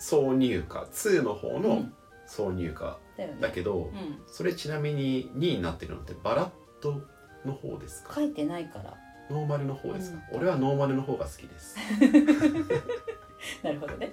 [0.00, 0.80] 挿入歌。
[0.80, 1.92] 2の方のうん。
[2.28, 4.18] 挿入歌だよねだけど、うん。
[4.26, 6.50] それちなみに2位になってるのってバラッ
[6.80, 7.00] ド
[7.44, 8.14] の方ですか？
[8.14, 8.94] 書いてないから。
[9.30, 10.38] ノーマルの方ですか、うん。
[10.38, 11.76] 俺はノーマルの方が好きです。
[13.62, 14.12] なるほどね。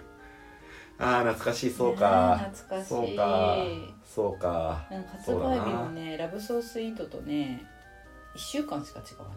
[0.99, 1.69] あー懐かしい。
[1.71, 2.89] そうか、懐かしい。
[2.89, 3.57] そうか。
[4.05, 4.87] そうか。
[4.91, 7.63] うん発売日もねラブソースイートとね
[8.35, 9.33] 1週間しか違わあ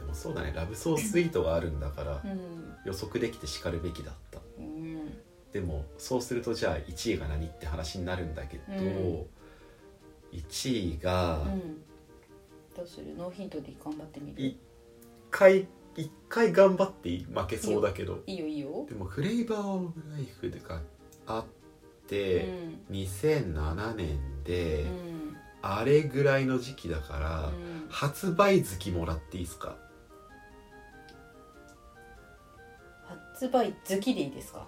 [0.00, 0.52] でもそうだね。
[0.56, 2.74] ラブソースイートがあるんだからうん。
[2.86, 4.40] 予測できてしかるべきだった。
[4.58, 5.18] うん。
[5.52, 9.26] でもそうするとじゃあ1位が何って話になるんだけど、うん。
[10.32, 11.82] 1位がうん。
[12.76, 13.14] どうする？
[13.16, 14.42] ノーヒントで頑張ってみる？
[14.42, 14.56] 一
[15.30, 18.22] 回一回頑張って負けそうだけど。
[18.26, 18.86] いいよいいよ。
[18.88, 20.80] でもフレーバーオブライフが
[21.26, 25.36] あっうて、ん2007年で、うん。
[25.62, 27.88] あれぐらいの時期だから、うん。
[27.88, 29.76] 発売月もらっていいですか？
[33.40, 34.66] 発売月でいいですか？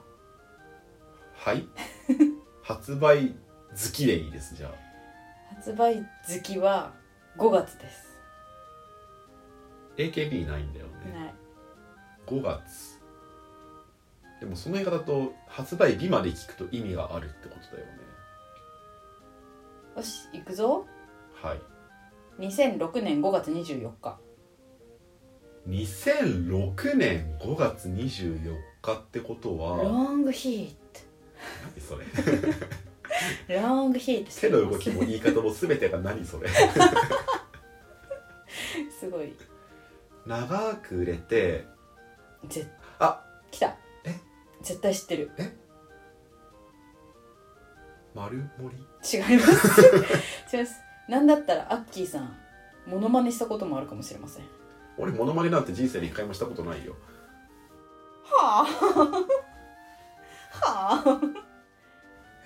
[1.35, 1.69] はい？
[2.65, 3.35] 発売
[3.75, 5.55] 月でいいですじゃあ。
[5.57, 6.95] 発売月は
[7.37, 8.19] 5月です。
[9.99, 11.13] AKB ないんだよね。
[11.13, 11.35] ない。
[12.27, 12.99] 5月。
[14.41, 17.99] でもその言い方だと発売日まで聞くと意味があるってことだよね。
[19.97, 20.87] よし行くぞ。
[21.35, 21.61] はい。
[22.41, 24.19] 2006年5月24日
[25.69, 30.75] 2006年5月24日ってことロはングヒ
[31.75, 32.05] 何それ。
[32.05, 32.53] ー
[33.47, 36.49] トロングヒート手の動きも言い方も全てが何それ。
[38.99, 39.35] すごい。
[40.27, 41.65] 長く売れて。
[42.49, 42.67] ぜ
[42.99, 43.77] あ来た。
[44.05, 44.15] え？
[44.63, 45.31] 絶対知ってる。
[48.15, 48.77] 丸森？
[48.77, 48.81] 違
[49.35, 49.81] います。
[50.53, 50.81] 違います。
[51.09, 52.37] なんだったらアッキーさん
[52.87, 54.45] モノマネしたこともあるかもしれません
[55.03, 56.95] 俺モノマネなんて人生で一回もしたことないよ。
[58.25, 58.65] はあ。
[58.65, 59.27] は
[61.05, 61.21] あ。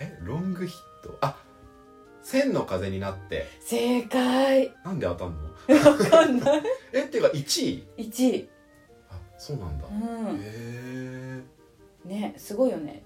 [0.01, 1.19] えロングヒット？
[1.21, 1.37] あ
[2.23, 3.47] 千の風になって。
[3.61, 4.73] 正解。
[4.85, 5.42] なんで当たんの？
[5.90, 6.62] わかんない。
[6.95, 8.49] えっていうか1位？1位。
[9.11, 9.95] あそうなんだ、へう
[10.33, 10.40] ん。
[10.42, 11.42] え。
[12.07, 13.05] ねすごいよね。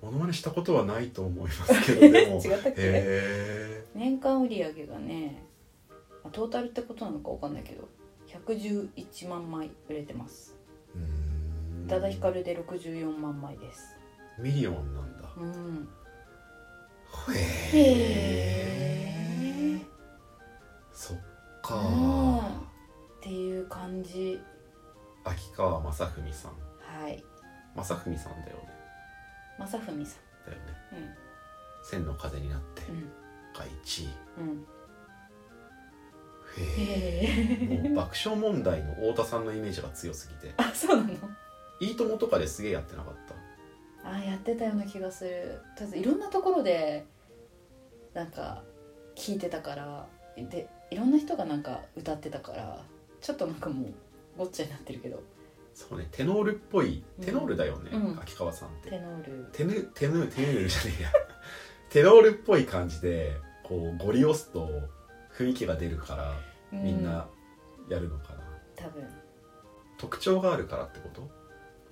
[0.00, 2.36] モノマネしたことはないと思いますけど でも。
[2.36, 2.74] 違ったっけ？
[2.78, 5.42] へ年間売り上げがね
[6.22, 7.88] まあトータルってことなのかわかんないけど
[8.32, 10.56] 111万枚売れてます。
[11.86, 13.96] 宇多田ヒカルで64万枚です。
[14.38, 15.28] ミリオンなんだ。
[15.36, 15.88] うん。
[17.34, 17.42] へへ
[17.74, 17.76] え。
[19.76, 19.80] え
[20.92, 21.18] そっ
[21.62, 21.76] か。
[21.76, 22.38] うん。
[22.38, 22.40] っ
[23.20, 24.40] ていう感じ。
[25.24, 25.98] 秋川雅史
[26.32, 26.52] さん。
[27.02, 27.22] はい。
[27.76, 28.10] 雅史さんだ
[28.50, 28.68] よね。
[29.58, 30.64] 正文さだよね。
[30.98, 31.14] ん。
[31.84, 33.02] 千の風になってうん。
[33.52, 34.08] が1位。
[34.38, 34.66] うんうん
[36.58, 40.54] へへえもう爆笑問題の太田さんのイメージが強すぎて。
[40.56, 41.10] あそうなの
[41.80, 43.14] 「いいとも!」とかですげえやってなかっ
[44.02, 44.10] た。
[44.10, 45.60] あやってたような気がする。
[45.76, 47.04] とりあえずいろんなところで
[48.14, 48.62] なんか
[49.14, 52.84] 聞いてたからでいろんな人がなんか歌ってたから
[53.20, 53.92] ちょっとなんかもう
[54.38, 55.22] ごっちゃになってるけど。
[55.74, 57.24] そうねテノールっぽいうん。
[57.24, 58.18] テノールだよね、うん。
[58.20, 58.90] 秋川さんって。
[58.90, 59.48] テノール。
[59.52, 61.12] テヌテヌテヌールじゃねえや。
[61.88, 64.68] テノールっぽい感じでこうゴリ押すと
[65.36, 66.34] 雰囲気が出るから
[66.70, 67.26] みんうな
[67.88, 68.40] やるのかな、
[68.76, 69.08] 多分。
[69.98, 71.30] 特徴があるからってこと？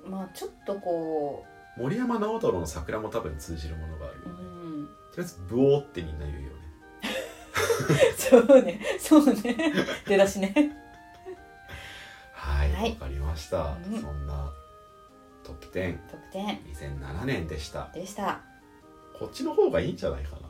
[0.08, 1.44] まあちょっとこ
[1.76, 4.44] 森山直太朗の桜も多分通じるものがあるよう、ね、う
[4.82, 6.56] ん、とりあえずブオーってみんな言うよね。
[8.16, 8.80] そうね。
[8.98, 9.56] そうね。
[10.06, 10.54] 出だしね。
[12.32, 12.96] はいわ、はい。
[12.96, 14.00] かりました、うん。
[14.00, 14.52] そんな
[15.44, 17.90] トップ10得点2007年でした。
[17.94, 18.40] でした。
[19.18, 20.49] こっちの方がいいんじゃないかな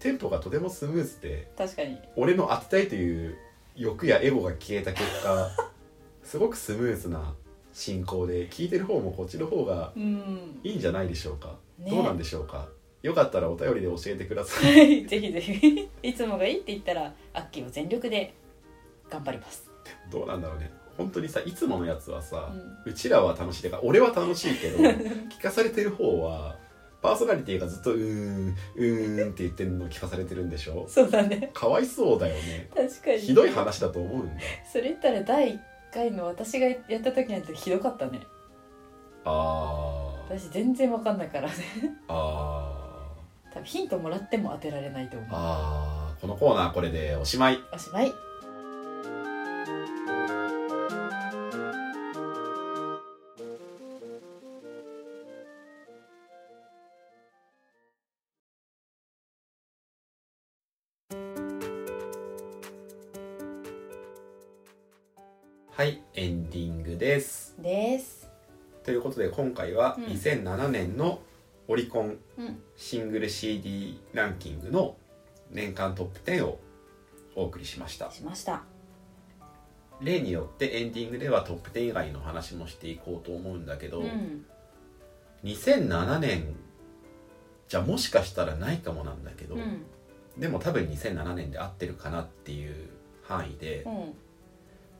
[0.00, 1.98] テンポがとてもスムーズで確かに。
[2.16, 3.36] 俺の当てたいという
[3.76, 5.50] 欲やエゴが消えた結果
[6.24, 7.34] すごくスムーズな
[7.72, 10.60] 進行で聞いてる方もこっちの方がうん。
[10.64, 11.90] いいんじゃないでしょうか、ね。
[11.90, 12.68] どうなんでしょうか。
[13.02, 14.78] よかったらお便りで教えてください。
[14.78, 15.88] は いぜひぜひ。
[16.02, 18.34] いつもがいいって言ったらアッキーは全力で
[19.08, 19.70] 頑張ります、
[20.10, 20.70] どうなんだろうね。
[20.96, 22.52] 本当にさいつものやつはさ
[22.84, 22.92] う、ん。
[22.92, 23.62] うちらは楽しい。
[23.64, 24.78] だから俺は楽しいけど
[25.30, 26.58] 聞かされてる方は
[27.02, 30.84] パーソナリティがずっと「うーんうーん」って言ってるのを聞かされてるんでしょ？
[30.88, 31.50] そうだね。
[31.54, 32.68] かわいそうだよね。
[32.74, 34.32] 確かにひどい話だと思うんだ。
[34.70, 35.58] それ言ったら第1
[35.92, 38.20] 回の私がやった時なんてひどかったね。
[39.24, 40.36] あー。
[40.38, 41.54] 私全然わかんないからね。
[42.08, 43.08] あ
[43.52, 45.32] 多分ヒントもらっても当てられないと思ーう。
[45.32, 46.20] あー。
[46.20, 47.58] このコーナーこれでおしまい。
[47.72, 48.12] おしまい
[69.10, 70.04] ことで今回はうん。
[70.04, 71.20] 2007年の
[71.68, 72.62] オリコンうん。
[72.76, 74.96] シングル CD ランキングの
[75.50, 76.60] 年間トップ10を
[77.34, 78.10] お送りしました。
[78.10, 78.62] しました。
[80.00, 84.46] 例によってエンディングではトップ10以外の話もしていこうと思うんだけど、うん。
[85.44, 86.54] 2007年
[87.68, 89.84] じゃもしかしたらないかもなんだけど、うん。
[90.38, 92.88] でも多分2007年で合ってるかなっていう
[93.22, 94.14] 範囲で、うん。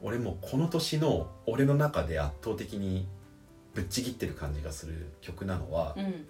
[0.02, 3.06] 俺もこの年の俺の中で圧倒的に
[3.80, 6.26] ぶっちぎってる感じがする曲なのはうん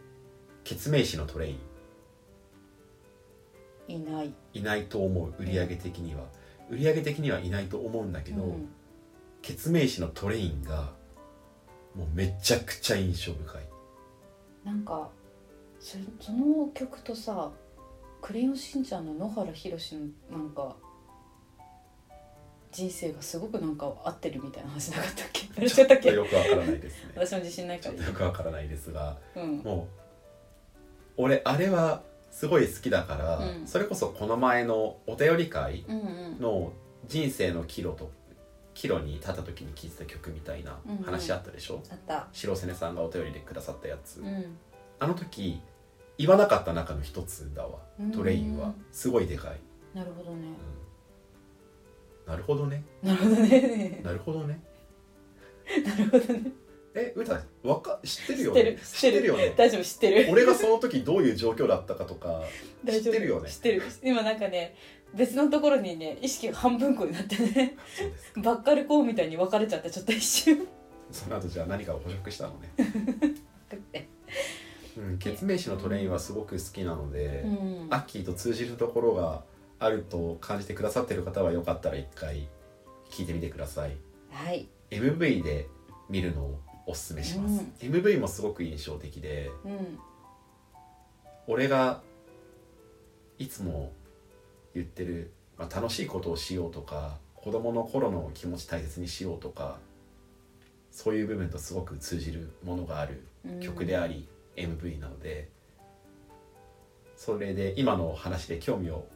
[0.64, 1.52] 「ケツメイシのトレイ。
[1.52, 1.56] ン
[3.88, 5.34] いない」いないと思う。
[5.38, 6.24] 売り上げ的には。
[6.68, 8.68] 売り上げ的にはいないと思うんだけど、うん。
[9.40, 10.92] ケツメイシのトレインが
[11.94, 13.68] もうめちゃくちゃ印象深い。
[14.62, 15.10] なんか
[15.80, 17.50] そその曲とさ
[18.20, 20.76] 「クレヨンしんちゃん」の野原ひろしのなんか
[22.72, 25.48] 人生がすごくなんか合ってるみたいな話なかったっけ？
[25.56, 26.12] あれちゃったっけ？
[26.12, 27.10] よくわからないですね。
[27.16, 29.58] 私も自信ないちょっとからよくわからないですがうん。
[29.58, 29.88] も
[31.18, 33.66] う俺あれはすごい好きだから、うん。
[33.66, 36.02] それこそこの前のお便り会うんう
[36.38, 36.40] ん。
[36.40, 36.72] の
[37.08, 38.12] 人生の岐路と
[38.74, 42.28] 岐路に立った時に聴いてた曲みたいな話あったでしょ、あった。
[42.32, 44.56] 白瀬根さんがお便りでくださったやつ、うん。
[45.00, 45.60] あの時
[46.18, 47.80] 言わなかった中の一つだわ。
[47.98, 48.12] うん。
[48.12, 48.72] トレインは。
[48.92, 49.58] すごいでかい、
[49.92, 50.46] なるほどね。
[50.46, 50.79] うん
[52.26, 52.84] なるほどね。
[53.02, 54.00] なるほどね。
[54.04, 54.60] なるほどね。
[55.84, 56.52] なるほどね。
[56.92, 58.72] え歌わか知ってるよ知ってる。
[58.74, 59.54] ね知ってるよね？
[59.56, 60.28] 大丈夫知ってる。
[60.30, 62.42] 俺がその時どういう状況だったかとか
[62.84, 63.48] 知ってるよね？
[63.48, 63.82] 知ってる。
[64.02, 64.74] 今なんかね
[65.14, 67.76] 別のところにね意識が半分こになってね。
[68.42, 68.74] ばっか。
[68.74, 70.66] りこうみたいに分かれちゃってちょっと一瞬。
[71.12, 72.68] その後じゃあ何かを捕食したのね？
[74.98, 77.86] うん、ケツメイシのトレインはすごく好きなので、うん。
[77.90, 79.44] アッキーと通じるところが
[79.80, 82.46] あると感じてくださってる方はよかったら一回
[83.10, 83.96] 聞いてみてください。
[84.30, 84.68] はい。
[84.90, 85.66] MV で
[86.08, 89.98] 見るのをおすすめします、MV もすごく印象的でうん。
[91.46, 92.02] 俺が
[93.38, 93.92] いつも
[94.74, 99.78] 言ってる、まあ、楽しいことをしようとか子供の頃の気持ち大切にしようとか
[100.90, 103.60] そういう部分とすごく通じるものがあるうん。
[103.60, 105.48] 曲であり、MV なので
[107.16, 109.06] それで今の話で興味を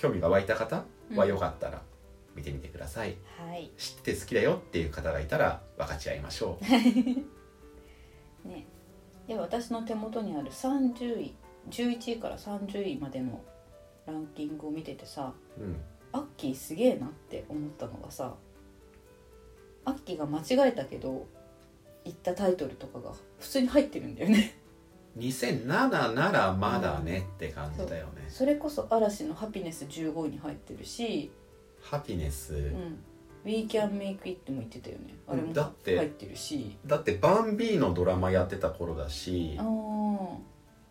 [0.00, 0.84] 興味が湧いた方
[1.14, 1.82] はよかったら
[2.34, 3.70] 見てみてください、はい。
[3.76, 6.64] 知ってて好きだよっていう方がいたら分かち合いましょう。
[8.48, 8.66] ね。
[9.26, 11.34] で私の手元にある30位
[11.70, 13.42] 11位から30位までの
[14.06, 15.76] ランキングを見ててさうん。
[16.12, 18.34] アッキーすげえなって思ったのがさ
[19.84, 21.26] アッキーが間違えたけど
[22.04, 24.58] 言ったタイトルとかが普通に入ってるんだよね
[25.18, 31.30] 2007ならまだねって感じだよね、それこそ嵐の「ハピネス15位に入ってるし。
[31.80, 32.98] ハピネス、うん
[33.44, 35.14] 「We Can Make It」も言ってたよね。
[35.26, 36.76] あれも入ってるし。
[36.86, 39.58] だってバンビーのドラマやってた頃だし。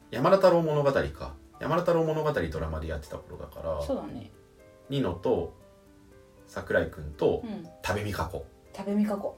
[0.09, 1.33] 山田太郎物語か。
[1.59, 3.81] 山田太郎物語ドラマでやってた頃だから。
[3.81, 4.31] そうだね。
[4.89, 5.53] ニノと
[6.47, 7.67] 桜井君とうん。
[7.81, 9.37] 多部未華子食べみかこ。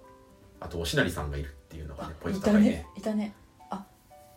[0.60, 2.88] あとおしなりさんがいるっていうのがあねポインいたねト高いね。
[2.98, 3.34] いたね。
[3.34, 3.49] あ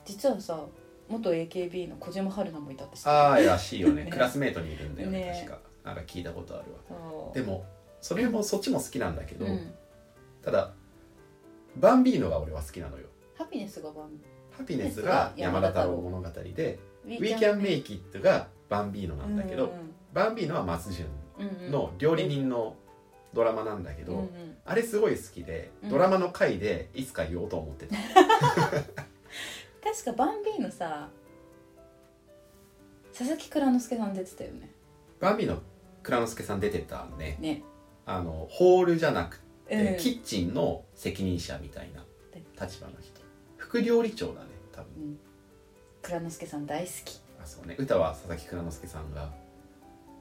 [0.04, 0.64] 実はさ
[1.08, 4.04] 元 AKB の小島春菜もいたって知ってるああらしいよね。
[4.04, 5.46] ね クラスメートにいるんだよねね。
[5.46, 5.70] 確か。
[5.84, 7.32] なんか聞いたことあるわ。
[7.34, 7.64] でも
[8.00, 9.74] それもそっちも好きなんだけど、うん。
[10.42, 10.72] ただ
[11.76, 13.06] バンビーノが俺は好きなのよ。
[13.36, 14.10] ハピネスがバン
[14.50, 19.72] ハピネスが山田太郎物語で We Can Make It がバンビーノなんだけど、
[20.12, 21.06] バンビーノは松潤
[21.38, 21.70] うんうんうん。
[21.70, 22.76] の料理人の
[23.32, 24.56] ドラマなんだけど、うんうん。
[24.64, 25.90] あれすごい好きでうん。
[25.90, 27.96] ドラマの回でいつか言おうと思ってた、
[29.82, 31.08] 確かバンビーノさ
[33.12, 34.70] 佐々木蔵之介さん出てたよね。
[35.20, 35.60] バンビーノ
[36.02, 37.36] 蔵之介さん出てたね。
[37.40, 37.62] ね。
[38.06, 39.96] あのホールじゃなくて、うん。
[39.98, 42.02] キッチンの責任者みたいな
[42.60, 43.20] 立場の人。
[43.56, 44.90] 副料理長だね多分。
[44.96, 45.18] うん。
[46.00, 47.20] 蔵之介さん大好き。
[47.42, 47.76] あそうね。
[47.78, 49.30] 歌は佐々木蔵之介さんが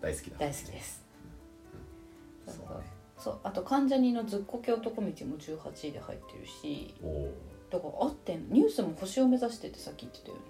[0.02, 1.06] 大好きだ大好きです。
[2.48, 2.86] そうね。
[3.18, 6.96] そうあと関ジャニの「ずっこけ男道」も18位で入ってるし。
[7.02, 7.34] おお
[7.72, 10.42] だから合ってんニュースも星を目指してってさっき言ってたよね。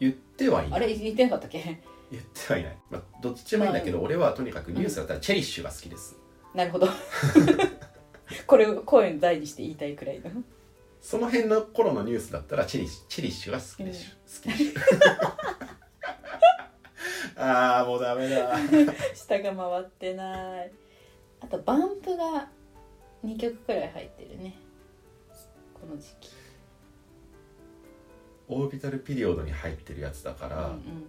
[0.00, 0.80] 言ってはいない。
[0.80, 1.80] あれ言ってなかったっけ？
[2.10, 6.16] 言ってはいない、まあ、どっちもいいんだけど、俺はとにかくニュースだったらチェリッシュが好きです、
[6.54, 6.88] なるほど。
[8.46, 10.30] これを声の大にして言いたいくらいの。
[11.00, 14.80] その辺の頃のニュースだったらチェリッシュチェリッシュが好きでしょ、好きでしょ。
[17.40, 18.56] ああもうダメだ。
[19.14, 20.72] 下が回ってない。
[21.40, 22.48] あとバンプが
[23.24, 24.56] 2曲くらい入ってるね。
[25.74, 26.30] この時期
[28.48, 31.06] オービタルピリオドに入ってるやつだから、うん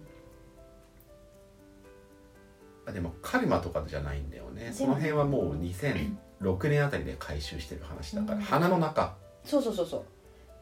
[2.86, 4.68] あでもカルマとかじゃないんだよね。
[4.68, 8.42] もその辺はもう2006年あたりで回収してる話だから、うん。
[8.44, 9.16] 花の中。
[9.44, 10.04] そうそうそうそう。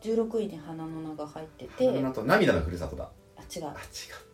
[0.03, 1.87] 16位に花の名が入ってて。
[1.87, 3.11] 花の中と涙のふるさとだ？
[3.37, 3.65] あ違う。
[3.67, 3.75] あ違っ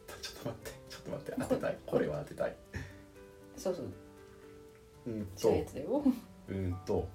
[0.06, 0.14] た。
[0.22, 0.70] ちょっと待って。
[0.88, 1.34] ちょっと待って。
[1.40, 1.78] 当てたい。
[1.84, 2.56] これは当てたい。
[3.56, 3.86] そうそう。
[5.06, 6.04] うん違うとやつだよ。
[6.48, 7.08] うんと。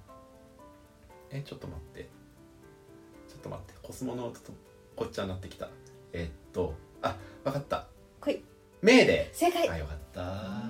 [1.30, 2.08] えちょっと待って。
[3.28, 3.74] ちょっと待って。
[3.82, 4.52] コスモの音と
[4.96, 5.68] こっちゃになってきた。
[6.12, 7.86] えっとあわかった。
[8.20, 8.42] 来い。
[8.82, 9.68] メーデ正解。
[9.68, 10.20] ーあよかった。
[10.22, 10.24] う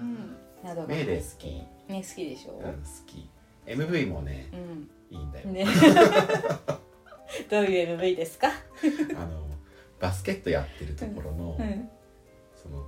[0.04, 0.36] ん。
[0.64, 0.88] などが。
[0.88, 1.46] メーデー好き。
[1.92, 2.52] ね好きでしょ？
[2.52, 3.28] うん好き。
[3.66, 4.90] MV もねうん。
[5.10, 5.64] いいんだよ、ね。
[7.50, 8.48] どういう MV ですか？
[8.48, 9.46] あの
[10.00, 11.88] バスケットやってるところの、うん。
[12.60, 12.84] その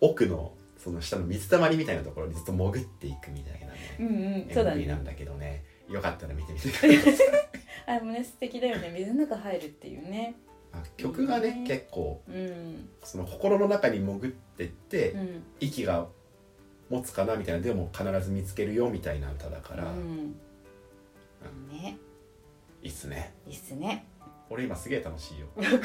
[0.00, 4.10] 奥のその下の水たまりみたいなところにずっと潜っていくみたいなね、うんう
[4.50, 5.64] んそうだ MV なねんだけどね。
[5.88, 6.96] よかったら見てみてください。
[7.96, 8.90] あでもね素敵だよね。
[8.96, 10.34] 水の中入るっていうね。
[10.46, 10.47] あ
[10.96, 11.64] 曲がねね。
[11.66, 12.88] 結構うん。
[13.02, 15.42] その心の中に潜ってって、うん。
[15.60, 16.06] 息が
[16.90, 20.34] 持つかなみたいなでも必ず見つけるよみたいな歌だから、うん。
[21.70, 21.98] ね。
[22.82, 23.34] いいっすね。
[23.46, 24.06] いいっすね。
[24.50, 25.46] 俺今すげえ楽しいよ。
[25.56, 25.78] 生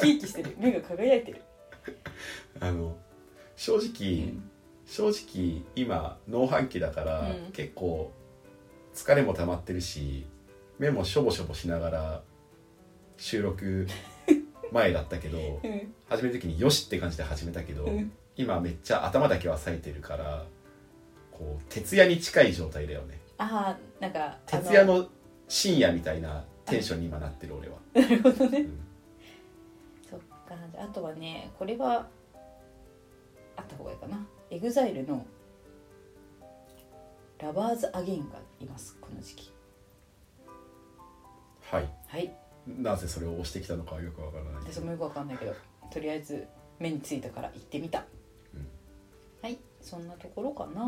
[0.00, 0.54] き生きしてる。
[0.58, 1.42] 目が輝いてる。
[2.60, 2.96] あの
[3.56, 4.34] 正直、
[4.86, 7.52] 正直今農繁期だから、うん。
[7.52, 8.12] 結構
[8.94, 10.24] 疲れも溜まってるし
[10.78, 12.22] 目もしょぼしょぼしながら
[13.16, 13.86] 収録
[14.74, 15.94] 前だったけどうん。
[16.08, 18.12] 始める時によしって感じで始めたけど、うん。
[18.36, 20.44] 今めっちゃ頭だけは冴えてるから
[21.30, 23.20] こう徹夜に近い状態だよね。
[23.38, 25.08] ああなんか徹夜の
[25.48, 28.58] 深夜みたいなテンションに今なってる俺は、 なるほどね。
[28.58, 28.80] うん。
[30.10, 32.08] そっかあとはねこれは
[33.56, 34.26] あった方がいいかな。
[34.50, 35.24] EXILE の
[37.38, 39.52] 「Lovers Again」がいますこの時期。
[41.62, 41.88] はい。
[42.08, 44.54] はいなぜそれを押してきたのかはよくわからない。
[44.72, 45.54] 私もよくわかんないけど
[45.92, 46.46] とりあえず
[46.78, 48.04] 目についたから行ってみた、
[48.54, 48.66] うん。
[49.42, 49.58] はい。
[49.80, 50.82] そんなところかな。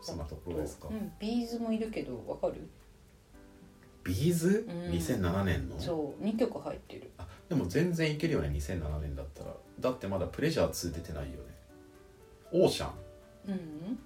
[0.00, 2.68] そんなところですか、うん、 B'z もいるけどわかる？
[4.04, 4.92] B'z、うん。
[4.92, 5.78] 2007年の？
[5.80, 6.24] そう。
[6.24, 7.10] 2曲入ってる。
[7.18, 9.50] あでも全然いけるよね2007年だったら。
[9.80, 11.36] だってまだ Pleasure 2出てないよね。
[12.52, 12.90] オーシャン。
[13.48, 13.98] うん。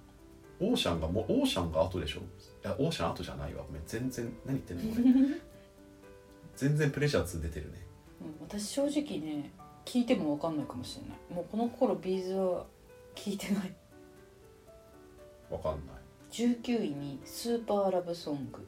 [0.69, 2.19] オーシャンがもうオーシャンが後でしょ？
[2.19, 2.23] い
[2.63, 3.63] やオーシャン後じゃないわ。
[3.67, 3.83] ごめん。
[3.85, 5.39] 全然何言ってんの俺
[6.55, 7.85] 全然プレジャー2出てるね。
[8.21, 9.51] うん、私正直ね
[9.85, 11.17] 聞いてもわかんないかもしれない。
[11.33, 12.65] もうこの頃ビーズは
[13.15, 13.75] 聞いてない。
[15.49, 15.95] わかんない。
[16.31, 18.65] 19位に「スーパーラブソング。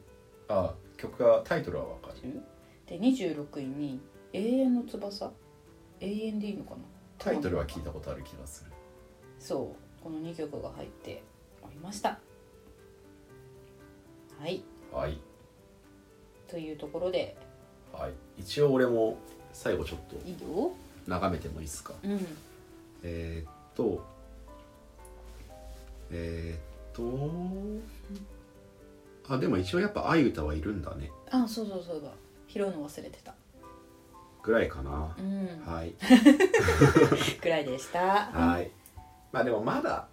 [0.48, 2.40] あ曲がタイトルはわかる」
[2.86, 4.00] で26位に
[4.32, 5.32] 「永遠の翼」
[6.00, 6.76] 永遠でいいのかな？
[7.18, 8.70] タイトルは聞いたことある気がする。
[9.38, 10.02] そう。
[10.04, 11.22] この2曲が入って
[11.62, 12.20] おりました。
[14.38, 14.62] はい。
[14.92, 15.18] はい。
[16.46, 17.36] というところで
[17.98, 18.12] はい。
[18.38, 19.16] 一応俺も
[19.52, 20.72] 最後ちょっといいよ。
[21.06, 21.94] 眺めてもいいですか？
[22.02, 22.26] うん。
[23.02, 24.04] えー、っと
[26.10, 27.80] えー、っ
[29.26, 31.10] とあでも一応やっぱ愛歌はいるんだね。
[31.30, 32.08] あそうそうそうだ
[32.48, 33.34] 拾うの忘れてた。
[34.42, 35.14] ぐらいかな。
[35.18, 35.46] う、ん。
[35.66, 35.92] はい。
[37.42, 38.26] ぐらいでした。
[38.26, 38.70] はい。
[39.32, 40.06] まあでもまだ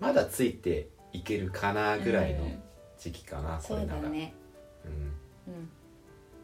[0.00, 2.62] まだついていけるかなぐらいのうん。
[2.98, 4.34] 時期かな、こそうれなら、だね。
[5.46, 5.70] うん、うん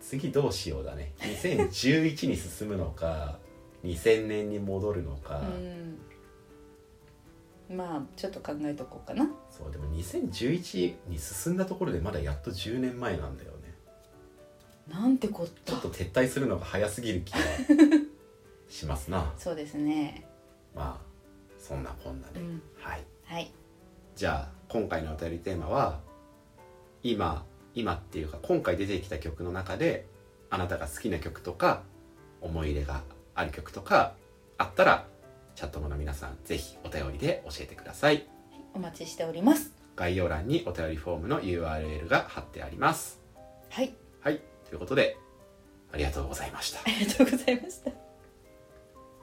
[0.07, 1.15] 次どうしようだね。
[1.21, 3.39] 2011に進むのか
[3.85, 5.41] 2000年に戻るのか、
[7.71, 7.77] うん。
[7.77, 9.27] まあちょっと考えとこうかな。
[9.51, 13.75] そうでも2011に進んだところでまだやっと10年前なんだよね。
[14.89, 15.73] なんてこった。
[15.73, 17.39] ちょっと撤退するのが早すぎる気が
[18.69, 19.33] しますな。
[19.39, 20.27] そうですね。
[20.75, 22.63] まあそんなこんなで、うん。
[22.77, 23.05] はい。
[23.25, 23.51] はい。
[24.15, 26.01] じゃあ今回のお便りテーマは
[27.03, 30.07] 今今っていうか今回出てきた曲の中で
[30.51, 31.83] あなたが好きな曲とか
[32.41, 33.03] 思い入れが
[33.35, 34.15] ある曲とか
[34.59, 35.07] あったら
[35.57, 38.27] チャットモの皆さんぜひお便りで教えてください。
[38.75, 39.73] お待ちしております。
[39.97, 43.21] 概要欄にお便りフォームの URL が貼ってあります。
[43.71, 43.95] はい。
[44.21, 45.17] はいということで
[45.93, 46.81] ありがとうございました。
[46.81, 47.91] ありがとうございました。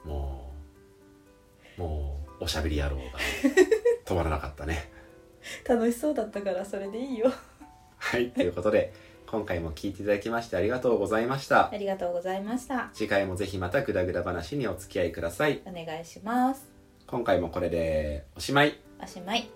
[0.04, 0.52] も
[1.76, 3.02] もうおしゃべり野郎が
[4.04, 4.90] 止まらなかったね。
[5.68, 7.32] 楽しそうだったからそれでいいよ
[8.02, 8.92] はいということで
[9.26, 11.70] 今回も聞いていただきましてありがとうございました。
[11.72, 12.90] ありがとうございました。
[12.92, 15.62] 次回もぜひまたグダグダ話にお付き合いください。
[15.64, 16.70] お願いします。
[17.06, 18.78] 今回もこれでおしまい。
[19.02, 19.48] おしまい。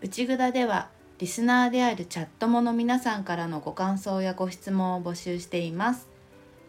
[0.00, 0.88] 内ぐだでは
[1.18, 6.14] リスナーであるチャットモの皆さんからのご感想やご質問を募集しています。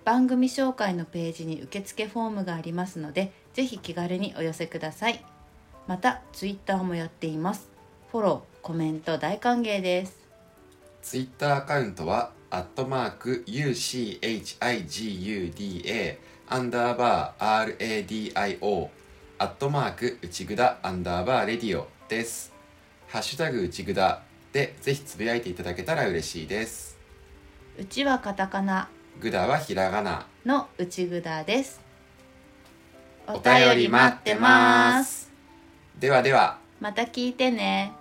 [0.06, 5.26] 番組紹介のページに受付フォームがありますのでぜひ気軽にお寄せください
[5.88, 7.70] またツイッターもやっています。
[8.12, 10.18] フォローコメント大歓迎です。
[11.02, 14.20] ツイッターアカウントはアットマーク UCHIGUDA
[16.48, 18.90] アンダーバー RADIO
[19.38, 22.54] アットマーク内ぐだアンダーバーレディオです。
[23.08, 24.24] ハッシュタグ内ぐだ
[24.54, 26.98] でぜひつぶやいていただけたら嬉しいです。
[27.78, 28.90] うちはカタカナ。
[29.20, 30.26] ぐだはひらがな。
[30.46, 31.82] の内ぐだです。
[33.28, 35.25] お便り待ってます
[36.00, 36.58] ではでは。
[36.82, 37.94] また聞いてね。